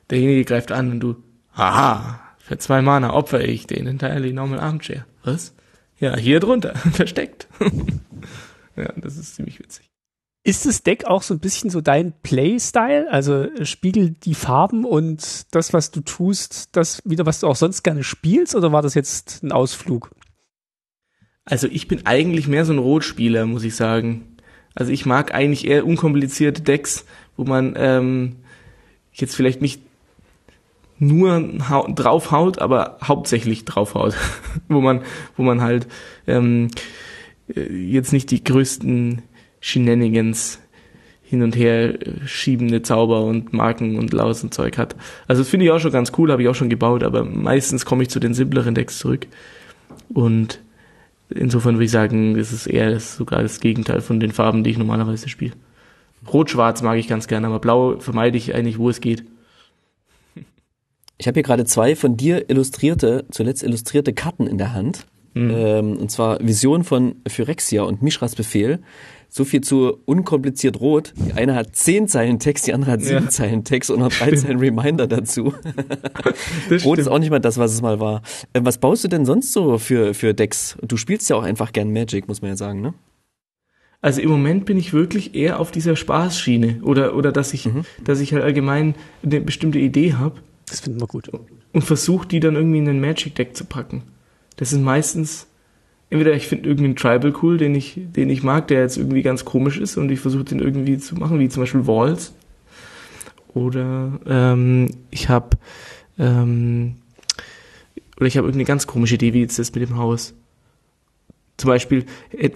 [0.09, 1.15] derjenige greift an und du,
[1.53, 2.19] haha,
[2.49, 5.05] Für zwei Mana opfer ich den Entirely Normal Armchair.
[5.23, 5.53] Was?
[5.99, 7.47] Ja, hier drunter, versteckt.
[8.75, 9.91] ja, das ist ziemlich witzig.
[10.43, 13.05] Ist das Deck auch so ein bisschen so dein Playstyle?
[13.11, 17.55] Also äh, spiegelt die Farben und das, was du tust, das wieder, was du auch
[17.55, 20.09] sonst gerne spielst, oder war das jetzt ein Ausflug?
[21.45, 24.37] Also ich bin eigentlich mehr so ein Rotspieler, muss ich sagen.
[24.73, 27.05] Also ich mag eigentlich eher unkomplizierte Decks,
[27.37, 28.37] wo man ähm,
[29.13, 29.83] jetzt vielleicht nicht
[30.99, 31.41] nur
[31.95, 34.15] draufhaut, aber hauptsächlich draufhaut,
[34.67, 35.01] wo man,
[35.37, 35.87] wo man halt
[36.27, 36.69] ähm,
[37.55, 39.21] äh, jetzt nicht die größten
[39.61, 40.59] Shenanigans
[41.23, 44.95] hin und her schiebende Zauber und Marken und Laus und Zeug hat.
[45.27, 47.85] Also das finde ich auch schon ganz cool, habe ich auch schon gebaut, aber meistens
[47.85, 49.27] komme ich zu den simpleren Decks zurück.
[50.11, 50.59] Und
[51.29, 54.79] insofern würde ich sagen, es ist eher sogar das Gegenteil von den Farben, die ich
[54.79, 55.53] normalerweise spiele.
[56.33, 59.23] Rot-Schwarz mag ich ganz gerne, aber Blau vermeide ich eigentlich, wo es geht.
[61.19, 65.05] Ich habe hier gerade zwei von dir illustrierte, zuletzt illustrierte Karten in der Hand.
[65.33, 65.51] Mhm.
[65.53, 68.79] Ähm, und zwar Vision von Phyrexia und Mishras Befehl.
[69.27, 71.13] So viel zu unkompliziert rot.
[71.17, 73.29] Die eine hat zehn Zeilen Text, die andere hat sieben ja.
[73.29, 75.53] Zeilen Text und noch drei Zeilen Reminder dazu.
[76.83, 78.23] rot ist auch nicht mal das, was es mal war.
[78.53, 80.77] Äh, was baust du denn sonst so für, für Decks?
[80.81, 82.93] Du spielst ja auch einfach gern Magic, muss man ja sagen, ne?
[84.01, 87.83] Also im Moment bin ich wirklich eher auf dieser Spaßschiene oder oder dass ich mhm.
[88.01, 90.39] dass ich halt allgemein eine bestimmte Idee habe.
[90.69, 91.29] Das finden wir gut.
[91.29, 94.03] Und versuche die dann irgendwie in ein Magic Deck zu packen.
[94.57, 95.47] Das ist meistens
[96.09, 99.45] entweder ich finde irgendeinen Tribal cool, den ich, den ich mag, der jetzt irgendwie ganz
[99.45, 102.33] komisch ist und ich versuche den irgendwie zu machen, wie zum Beispiel Walls.
[103.53, 105.57] Oder ähm, ich habe
[106.17, 106.95] ähm,
[108.17, 110.33] oder ich habe irgendeine ganz komische Idee, wie jetzt das mit dem Haus.
[111.57, 112.05] Zum Beispiel,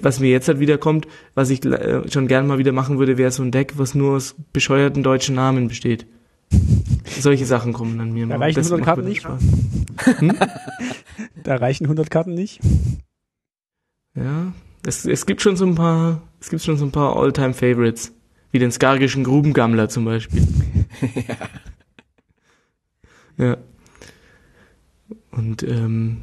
[0.01, 3.31] was mir jetzt halt wiederkommt, was ich äh, schon gern mal wieder machen würde, wäre
[3.31, 6.05] so ein Deck, was nur aus bescheuerten deutschen Namen besteht.
[7.05, 8.37] Solche Sachen kommen dann mir da.
[8.37, 9.27] Reichen das 100 Karten nicht?
[10.19, 10.37] Hm?
[11.43, 12.61] Da reichen 100 Karten nicht?
[14.15, 14.53] Ja,
[14.85, 18.13] es, es gibt schon so ein paar, es gibt schon so ein paar Alltime favorites
[18.51, 20.47] wie den skargischen Grubengammler zum Beispiel.
[23.37, 23.45] ja.
[23.45, 23.57] ja.
[25.31, 26.21] Und ähm,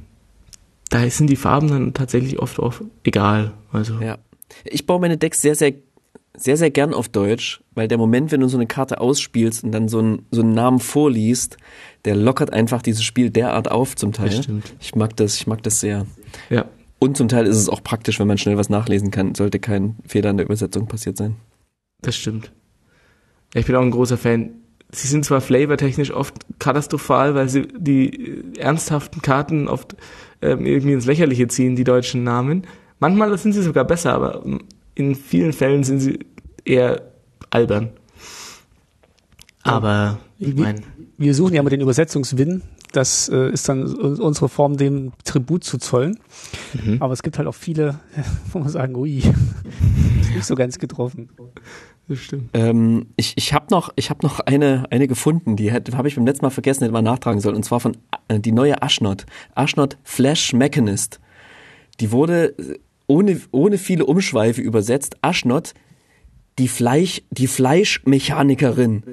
[0.89, 3.53] da sind die Farben dann tatsächlich oft auf egal.
[3.73, 4.01] Also.
[4.01, 4.19] Ja.
[4.65, 5.75] Ich baue meine Decks sehr, sehr,
[6.43, 9.73] sehr, sehr gern auf Deutsch, weil der Moment, wenn du so eine Karte ausspielst und
[9.73, 11.57] dann so, ein, so einen Namen vorliest,
[12.05, 14.29] der lockert einfach dieses Spiel derart auf zum Teil.
[14.29, 14.75] Das stimmt.
[14.81, 16.07] Ich mag das, ich mag das sehr.
[16.49, 16.67] Ja.
[16.99, 19.35] Und zum Teil ist es auch praktisch, wenn man schnell was nachlesen kann.
[19.35, 21.37] Sollte kein Fehler in der Übersetzung passiert sein.
[22.03, 22.53] Das stimmt.
[23.55, 24.51] Ich bin auch ein großer Fan.
[24.93, 29.97] Sie sind zwar flavortechnisch oft katastrophal, weil sie die ernsthaften Karten oft
[30.43, 32.67] ähm, irgendwie ins Lächerliche ziehen, die deutschen Namen.
[32.99, 34.43] Manchmal sind sie sogar besser, aber
[34.95, 36.19] in vielen Fällen sind sie
[36.65, 37.03] eher
[37.51, 37.91] albern.
[39.63, 40.83] Aber ich meine.
[41.19, 45.79] Wir suchen ja mal den Übersetzungswin das äh, ist dann unsere Form, dem Tribut zu
[45.79, 46.19] zollen.
[46.73, 46.97] Mhm.
[47.01, 48.01] Aber es gibt halt auch viele,
[48.53, 49.23] wo man sagen, ui,
[50.35, 51.29] nicht so ganz getroffen.
[52.09, 52.51] Das stimmt.
[52.55, 56.27] Ähm, ich ich habe noch, ich hab noch eine, eine gefunden, die habe ich beim
[56.27, 57.57] letzten Mal vergessen, hätte man nachtragen sollen.
[57.57, 57.97] Und zwar von
[58.29, 59.27] äh, die neue Ashnot.
[59.55, 61.21] Ashnot Flash Mechanist.
[62.01, 62.55] Die wurde
[63.07, 65.17] ohne, ohne viele Umschweife übersetzt.
[65.23, 65.75] Ashnot,
[66.61, 69.03] die Fleisch, die Fleischmechanikerin.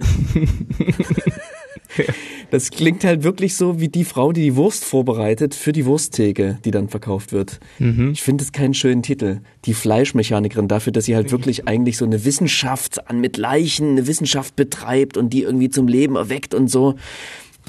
[2.52, 6.60] Das klingt halt wirklich so wie die Frau, die die Wurst vorbereitet für die Wursttheke,
[6.64, 7.60] die dann verkauft wird.
[7.80, 8.12] Mhm.
[8.12, 9.42] Ich finde es keinen schönen Titel.
[9.66, 14.08] Die Fleischmechanikerin dafür, dass sie halt wirklich eigentlich so eine Wissenschaft an mit Leichen, eine
[14.08, 16.96] Wissenschaft betreibt und die irgendwie zum Leben erweckt und so.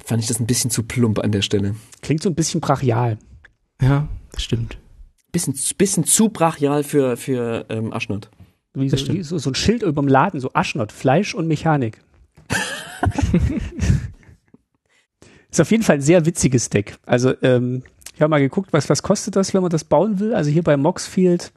[0.05, 1.75] Fand ich das ein bisschen zu plump an der Stelle.
[2.03, 3.19] Klingt so ein bisschen brachial.
[3.81, 4.79] Ja, das stimmt.
[5.33, 8.29] Bisschen, bisschen zu brachial für, für ähm, Aschnott.
[8.75, 12.01] Wie, so, wie so, so ein Schild über dem Laden, so Aschnott, Fleisch und Mechanik.
[15.51, 16.99] Ist auf jeden Fall ein sehr witziges Deck.
[17.07, 17.83] Also ähm,
[18.15, 20.35] ich habe mal geguckt, was, was kostet das, wenn man das bauen will.
[20.35, 21.53] Also hier bei Moxfield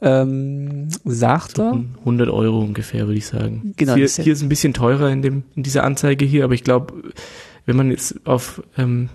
[0.00, 1.84] ähm, sagt er.
[2.00, 3.74] 100 Euro ungefähr, würde ich sagen.
[3.76, 3.94] Genau.
[3.94, 7.12] Hier, hier ist ein bisschen teurer in, dem, in dieser Anzeige hier, aber ich glaube,
[7.66, 9.10] wenn man jetzt auf ähm,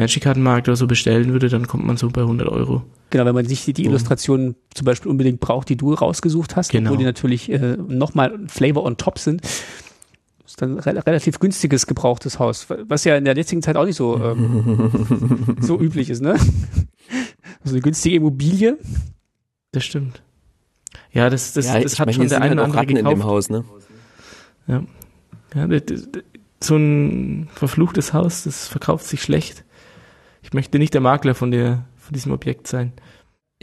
[0.00, 2.82] Magic-Kartenmarkt oder so bestellen würde, dann kommt man so bei 100 Euro.
[3.10, 6.70] Genau, wenn man sich die, die Illustrationen zum Beispiel unbedingt braucht, die du rausgesucht hast,
[6.70, 6.90] genau.
[6.90, 9.42] obwohl die natürlich äh, nochmal Flavor on top sind
[10.50, 13.96] ist dann re relativ günstiges gebrauchtes Haus, was ja in der jetzigen Zeit auch nicht
[13.96, 16.32] so, ähm, so üblich ist, ne?
[17.62, 18.76] Also eine günstige Immobilie.
[19.70, 20.22] Das stimmt.
[21.12, 23.12] Ja, das, das, ja, das hat meine, schon der eine oder andere gekauft.
[23.12, 23.64] in dem Haus, ne?
[24.66, 24.82] Ja.
[25.54, 26.08] ja das, das,
[26.62, 29.64] so ein verfluchtes Haus, das verkauft sich schlecht.
[30.42, 32.92] Ich möchte nicht der Makler von der, von diesem Objekt sein.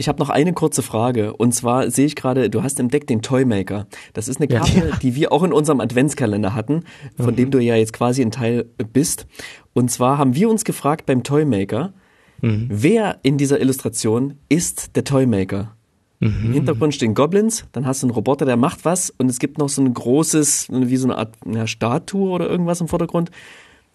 [0.00, 1.36] Ich habe noch eine kurze Frage.
[1.36, 3.88] Und zwar sehe ich gerade, du hast entdeckt den Toymaker.
[4.12, 4.96] Das ist eine Karte, ja.
[5.02, 6.84] die wir auch in unserem Adventskalender hatten,
[7.16, 7.36] von mhm.
[7.36, 9.26] dem du ja jetzt quasi ein Teil bist.
[9.74, 11.94] Und zwar haben wir uns gefragt beim Toymaker,
[12.40, 12.68] mhm.
[12.70, 15.74] wer in dieser Illustration ist der Toymaker?
[16.20, 16.46] Mhm.
[16.46, 19.58] Im Hintergrund stehen Goblins, dann hast du einen Roboter, der macht was und es gibt
[19.58, 23.30] noch so ein großes, wie so eine Art ja, Statue oder irgendwas im Vordergrund.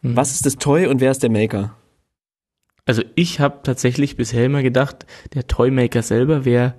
[0.02, 0.18] Mhm.
[0.18, 1.76] Was ist das Toy und wer ist der Maker?
[2.86, 6.76] Also ich habe tatsächlich bisher immer gedacht, der Toymaker selber wäre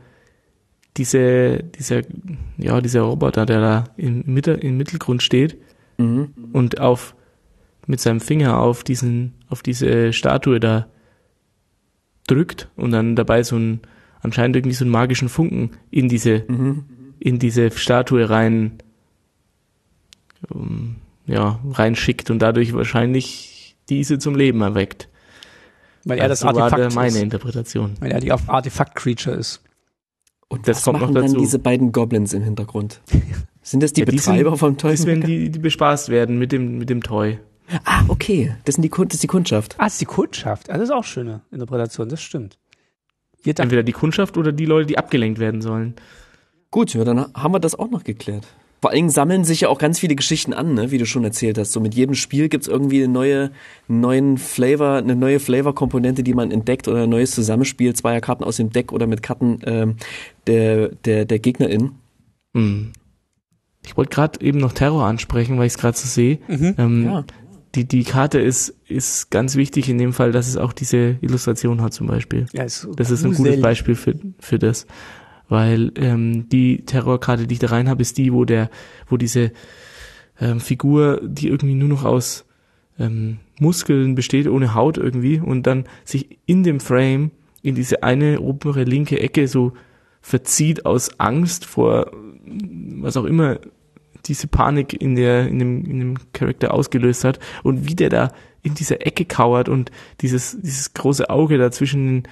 [0.97, 2.03] diese, dieser,
[2.59, 5.59] ja, dieser Roboter, der da im, Mitte, im Mittelgrund steht
[5.99, 6.33] mhm.
[6.53, 7.17] und auf
[7.87, 10.87] mit seinem Finger auf diesen, auf diese Statue da
[12.27, 13.81] drückt und dann dabei so ein
[14.25, 16.85] anscheinend irgendwie so einen magischen Funken in diese, mhm.
[17.21, 18.79] in diese Statue rein,
[20.49, 20.97] um, ähm,
[21.27, 25.09] ja, reinschickt und dadurch wahrscheinlich diese zum Leben erweckt.
[26.05, 26.95] Weil er das, das Artefakt ist.
[26.95, 27.95] meine Interpretation.
[28.01, 29.63] Weil er die Artefakt-Creature ist.
[30.49, 31.35] Und das kommt noch dazu.
[31.35, 33.01] dann diese beiden Goblins im Hintergrund?
[33.63, 34.91] Sind das die ja, Betreiber die sind, vom Toy?
[34.91, 37.39] Das werden die, die bespaßt werden mit dem, mit dem Toy.
[37.85, 38.55] Ah, okay.
[38.67, 39.77] Das, sind die, das ist die Kundschaft.
[39.79, 40.69] Ah, das ist die Kundschaft.
[40.69, 42.59] Ah, das ist auch schöne Interpretation, das stimmt.
[43.43, 45.95] Entweder die Kundschaft oder die Leute, die abgelenkt werden sollen.
[46.71, 48.47] Gut, ja, dann haben wir das auch noch geklärt.
[48.85, 50.91] Vor allem sammeln sich ja auch ganz viele Geschichten an, ne?
[50.91, 51.73] wie du schon erzählt hast.
[51.73, 53.51] So mit jedem Spiel gibt's irgendwie eine neue,
[53.89, 58.45] einen neuen Flavor, eine neue Flavor-Komponente, die man entdeckt oder ein neues Zusammenspiel zweier Karten
[58.45, 59.97] aus dem Deck oder mit Karten ähm,
[60.47, 61.93] der, der, der GegnerIn.
[62.53, 62.93] Mhm.
[63.87, 66.41] Ich wollte gerade eben noch Terror ansprechen, weil ich es gerade so sehe.
[66.47, 66.75] Mhm.
[66.77, 67.25] Ähm, ja.
[67.77, 71.81] Die, die Karte ist, ist ganz wichtig in dem Fall, dass es auch diese Illustration
[71.81, 72.45] hat zum Beispiel.
[72.53, 74.87] Ja, ist das ist ein gutes Beispiel für, für das
[75.49, 78.71] weil ähm, die Terrorkarte, die ich da rein habe, ist die, wo der,
[79.09, 79.53] wo diese
[80.41, 82.45] ähm, Figur, die irgendwie nur noch aus
[82.99, 87.31] ähm, Muskeln besteht, ohne Haut irgendwie, und dann sich in dem Frame
[87.63, 89.73] in diese eine obere linke Ecke so
[90.21, 92.11] verzieht aus Angst vor
[92.47, 93.59] was auch immer
[94.27, 98.33] diese Panik in der in dem in dem Charakter ausgelöst hat und wie der da
[98.63, 99.91] in dieser Ecke kauert und
[100.21, 102.25] dieses dieses große Auge da zwischen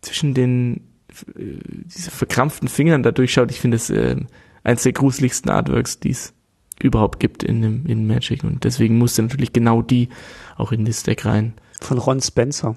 [0.00, 0.87] zwischen den
[1.36, 4.16] diese verkrampften Fingern da durchschaut, ich finde es äh,
[4.64, 6.34] eines der gruseligsten Artworks, die es
[6.82, 8.44] überhaupt gibt in, dem, in Magic.
[8.44, 10.08] Und deswegen musste natürlich genau die
[10.56, 11.54] auch in das Deck rein.
[11.80, 12.76] Von Ron Spencer.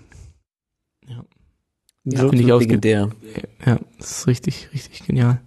[1.07, 1.23] Ja.
[2.05, 3.09] ja finde ich auch legendär.
[3.65, 5.41] Ja, das ist richtig, richtig genial.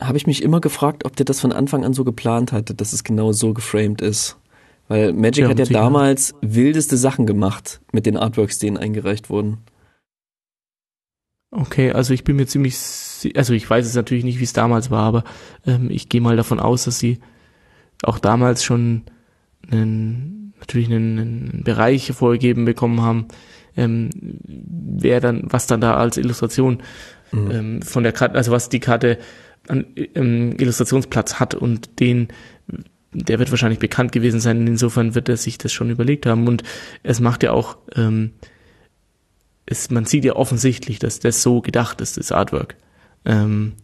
[0.00, 2.92] Habe ich mich immer gefragt, ob der das von Anfang an so geplant hatte, dass
[2.92, 4.36] es genau so geframed ist.
[4.88, 9.30] Weil Magic ja, hat ja damals wildeste Sachen gemacht mit den Artworks, die ihnen eingereicht
[9.30, 9.58] wurden.
[11.56, 12.76] Okay, also ich bin mir ziemlich,
[13.36, 15.24] also ich weiß es natürlich nicht, wie es damals war, aber
[15.64, 17.20] ähm, ich gehe mal davon aus, dass sie
[18.02, 19.04] auch damals schon
[19.70, 23.28] einen, natürlich einen, einen Bereich vorgegeben bekommen haben,
[23.76, 24.10] ähm,
[24.42, 26.82] wer dann, was dann da als Illustration
[27.30, 27.50] mhm.
[27.52, 29.18] ähm, von der Karte, also was die Karte
[29.68, 32.28] an ähm, Illustrationsplatz hat und den
[33.16, 34.66] der wird wahrscheinlich bekannt gewesen sein.
[34.66, 36.48] Insofern wird er sich das schon überlegt haben.
[36.48, 36.64] Und
[37.04, 38.32] es macht ja auch ähm,
[39.66, 42.76] ist, man sieht ja offensichtlich, dass das so gedacht ist, das Artwork.
[43.24, 43.74] Ähm,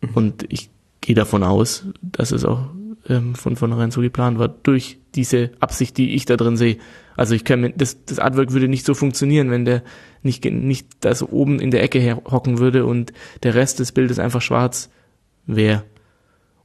[0.00, 0.08] mhm.
[0.14, 2.68] Und ich gehe davon aus, dass es auch
[3.08, 6.78] ähm, von vornherein so geplant war, durch diese Absicht, die ich da drin sehe.
[7.16, 9.82] Also ich kann mir, das, das Artwork würde nicht so funktionieren, wenn der
[10.22, 14.42] nicht, nicht das oben in der Ecke hocken würde und der Rest des Bildes einfach
[14.42, 14.90] schwarz
[15.46, 15.84] wäre.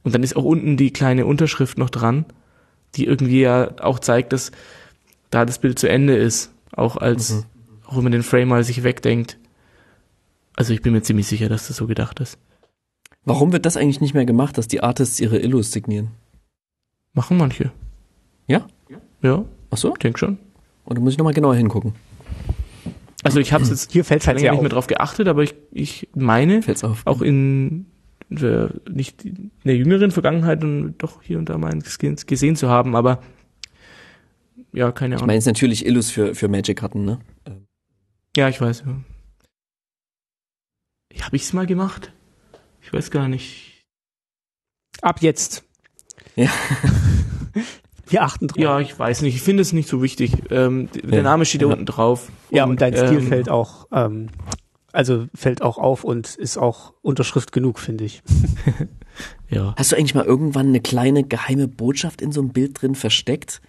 [0.02, 2.26] Und dann ist auch unten die kleine Unterschrift noch dran,
[2.96, 4.50] die irgendwie ja auch zeigt, dass
[5.30, 7.44] da das Bild zu Ende ist, auch als mhm
[7.92, 9.38] auch wenn man den Frame mal sich wegdenkt.
[10.56, 12.38] Also ich bin mir ziemlich sicher, dass das so gedacht ist.
[13.24, 16.08] Warum wird das eigentlich nicht mehr gemacht, dass die Artists ihre Illus signieren?
[17.12, 17.70] Machen manche.
[18.46, 18.66] Ja?
[19.20, 19.44] Ja.
[19.70, 19.92] Ach so?
[19.92, 20.38] Ich denke schon.
[20.84, 21.94] Und da muss ich nochmal genauer hingucken.
[23.22, 26.62] Also ich habe jetzt hier fällt halt nicht mehr drauf geachtet, aber ich, ich meine
[26.62, 27.02] Fällt's auf.
[27.06, 27.86] auch in
[28.30, 31.78] der, nicht in der jüngeren Vergangenheit und doch hier und da mal
[32.26, 33.20] gesehen zu haben, aber
[34.72, 35.24] ja, keine Ahnung.
[35.24, 37.18] Ich meine es natürlich Illus für, für Magic-Karten, ne?
[38.36, 38.84] Ja, ich weiß.
[38.86, 41.24] Ja.
[41.24, 42.12] Habe ich es mal gemacht?
[42.80, 43.84] Ich weiß gar nicht.
[45.02, 45.64] Ab jetzt.
[46.36, 46.50] Ja.
[48.06, 48.58] Wir achten drauf.
[48.58, 49.34] Ja, ich weiß nicht.
[49.34, 50.32] Ich finde es nicht so wichtig.
[50.50, 51.10] Ähm, ja.
[51.10, 52.30] Der Name steht da unten drauf.
[52.50, 54.28] Ja, und, dein Stil ähm, fällt auch, ähm,
[54.92, 58.22] also fällt auch auf und ist auch Unterschrift genug, finde ich.
[59.50, 59.74] ja.
[59.76, 63.62] Hast du eigentlich mal irgendwann eine kleine geheime Botschaft in so einem Bild drin versteckt?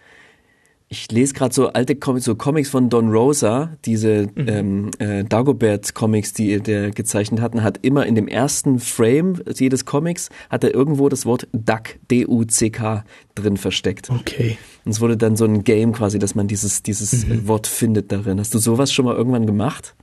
[0.93, 4.47] Ich lese gerade so alte Comics, so Comics von Don Rosa, diese mhm.
[4.47, 10.29] ähm, äh, Dagobert-Comics, die der gezeichnet hat, hat immer in dem ersten Frame jedes Comics
[10.51, 14.11] hat er irgendwo das Wort Duck, D-U-C-K drin versteckt.
[14.11, 14.59] Okay.
[14.85, 17.47] Und es wurde dann so ein Game quasi, dass man dieses, dieses mhm.
[17.47, 18.39] Wort findet darin.
[18.39, 19.95] Hast du sowas schon mal irgendwann gemacht?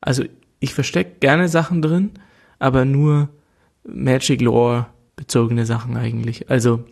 [0.00, 0.24] Also
[0.58, 2.12] ich verstecke gerne Sachen drin,
[2.58, 3.28] aber nur
[3.84, 4.86] Magic Lore
[5.16, 6.48] bezogene Sachen eigentlich.
[6.48, 6.84] Also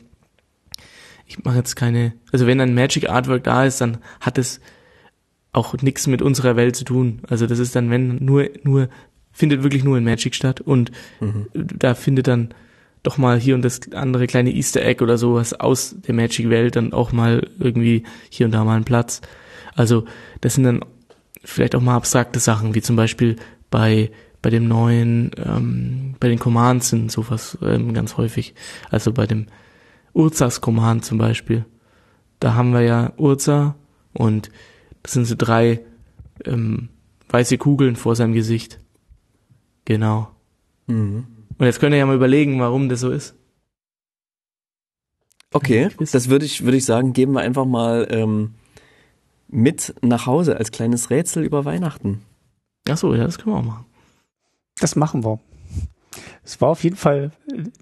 [1.27, 4.61] ich mache jetzt keine, also wenn ein Magic Artwork da ist, dann hat es
[5.53, 7.21] auch nichts mit unserer Welt zu tun.
[7.29, 8.89] Also das ist dann, wenn nur, nur,
[9.33, 11.47] findet wirklich nur in Magic statt und mhm.
[11.53, 12.55] da findet dann
[13.03, 16.93] doch mal hier und das andere kleine Easter Egg oder sowas aus der Magic-Welt dann
[16.93, 19.21] auch mal irgendwie hier und da mal einen Platz.
[19.75, 20.05] Also
[20.41, 20.85] das sind dann
[21.45, 23.37] vielleicht auch mal abstrakte Sachen, wie zum Beispiel
[23.71, 24.11] bei
[24.43, 28.55] bei dem neuen, ähm, bei den Commands sind sowas ähm, ganz häufig.
[28.91, 29.47] Also bei dem
[30.17, 31.67] Urzas Command zum Beispiel.
[32.41, 33.77] Da haben wir ja Urza
[34.15, 34.51] und
[35.03, 35.81] das sind so drei
[36.45, 36.89] ähm,
[37.29, 38.81] weiße Kugeln vor seinem Gesicht.
[39.85, 40.29] Genau.
[40.87, 41.27] Mhm.
[41.59, 43.35] Und jetzt könnt ihr ja mal überlegen, warum das so ist.
[45.53, 48.55] Okay, das würde ich, würde ich sagen, geben wir einfach mal ähm,
[49.49, 52.23] mit nach Hause als kleines Rätsel über Weihnachten.
[52.89, 53.87] Ach so, ja, das können wir auch machen.
[54.81, 55.39] Das machen wir.
[56.45, 57.31] Es war auf jeden Fall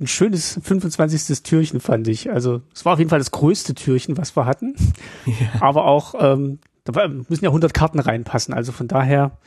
[0.00, 1.42] ein schönes 25.
[1.42, 2.30] Türchen, fand ich.
[2.30, 4.74] Also es war auf jeden Fall das größte Türchen, was wir hatten.
[5.26, 5.62] Ja.
[5.62, 8.52] Aber auch, ähm, da müssen ja 100 Karten reinpassen.
[8.54, 9.38] Also von daher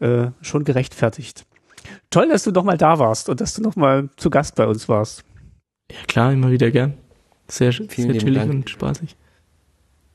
[0.00, 1.46] äh, schon gerechtfertigt.
[2.10, 4.66] Toll, dass du noch mal da warst und dass du noch mal zu Gast bei
[4.66, 5.24] uns warst.
[5.90, 6.94] Ja klar, immer wieder gern.
[7.48, 8.50] Sehr, Vielen sehr chillig Dank.
[8.50, 9.16] und spaßig.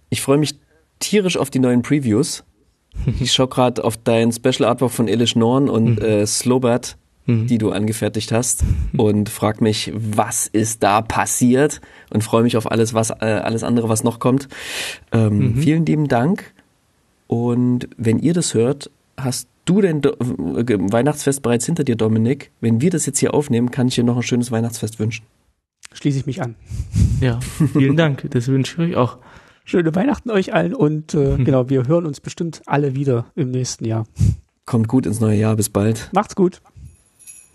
[0.09, 0.55] Ich freue mich
[0.99, 2.43] tierisch auf die neuen Previews.
[3.22, 6.01] Ich schaue gerade auf dein Special Artwork von Elish Norn und mhm.
[6.01, 6.97] äh, Slowbert,
[7.32, 7.48] mhm.
[7.48, 8.64] die du angefertigt hast
[8.98, 13.64] und frag mich, was ist da passiert und freue mich auf alles, was äh, alles
[13.64, 14.48] andere, was noch kommt.
[15.12, 15.58] Ähm, mhm.
[15.58, 16.54] Vielen lieben Dank.
[17.28, 20.12] Und wenn ihr das hört, hast du denn äh,
[20.92, 22.52] Weihnachtsfest bereits hinter dir, Dominik?
[22.60, 25.26] Wenn wir das jetzt hier aufnehmen, kann ich dir noch ein schönes Weihnachtsfest wünschen.
[25.94, 26.56] Schließe ich mich an.
[27.20, 27.40] Ja,
[27.74, 28.28] vielen Dank.
[28.32, 29.18] Das wünsche ich euch auch.
[29.64, 33.86] Schöne Weihnachten euch allen und äh, genau, wir hören uns bestimmt alle wieder im nächsten
[33.86, 34.06] Jahr.
[34.66, 35.56] Kommt gut ins neue Jahr.
[35.56, 36.10] Bis bald.
[36.14, 36.62] Macht's gut.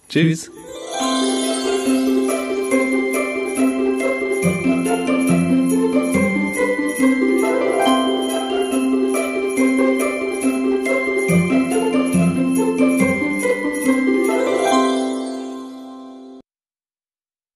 [0.08, 0.50] Tschüss.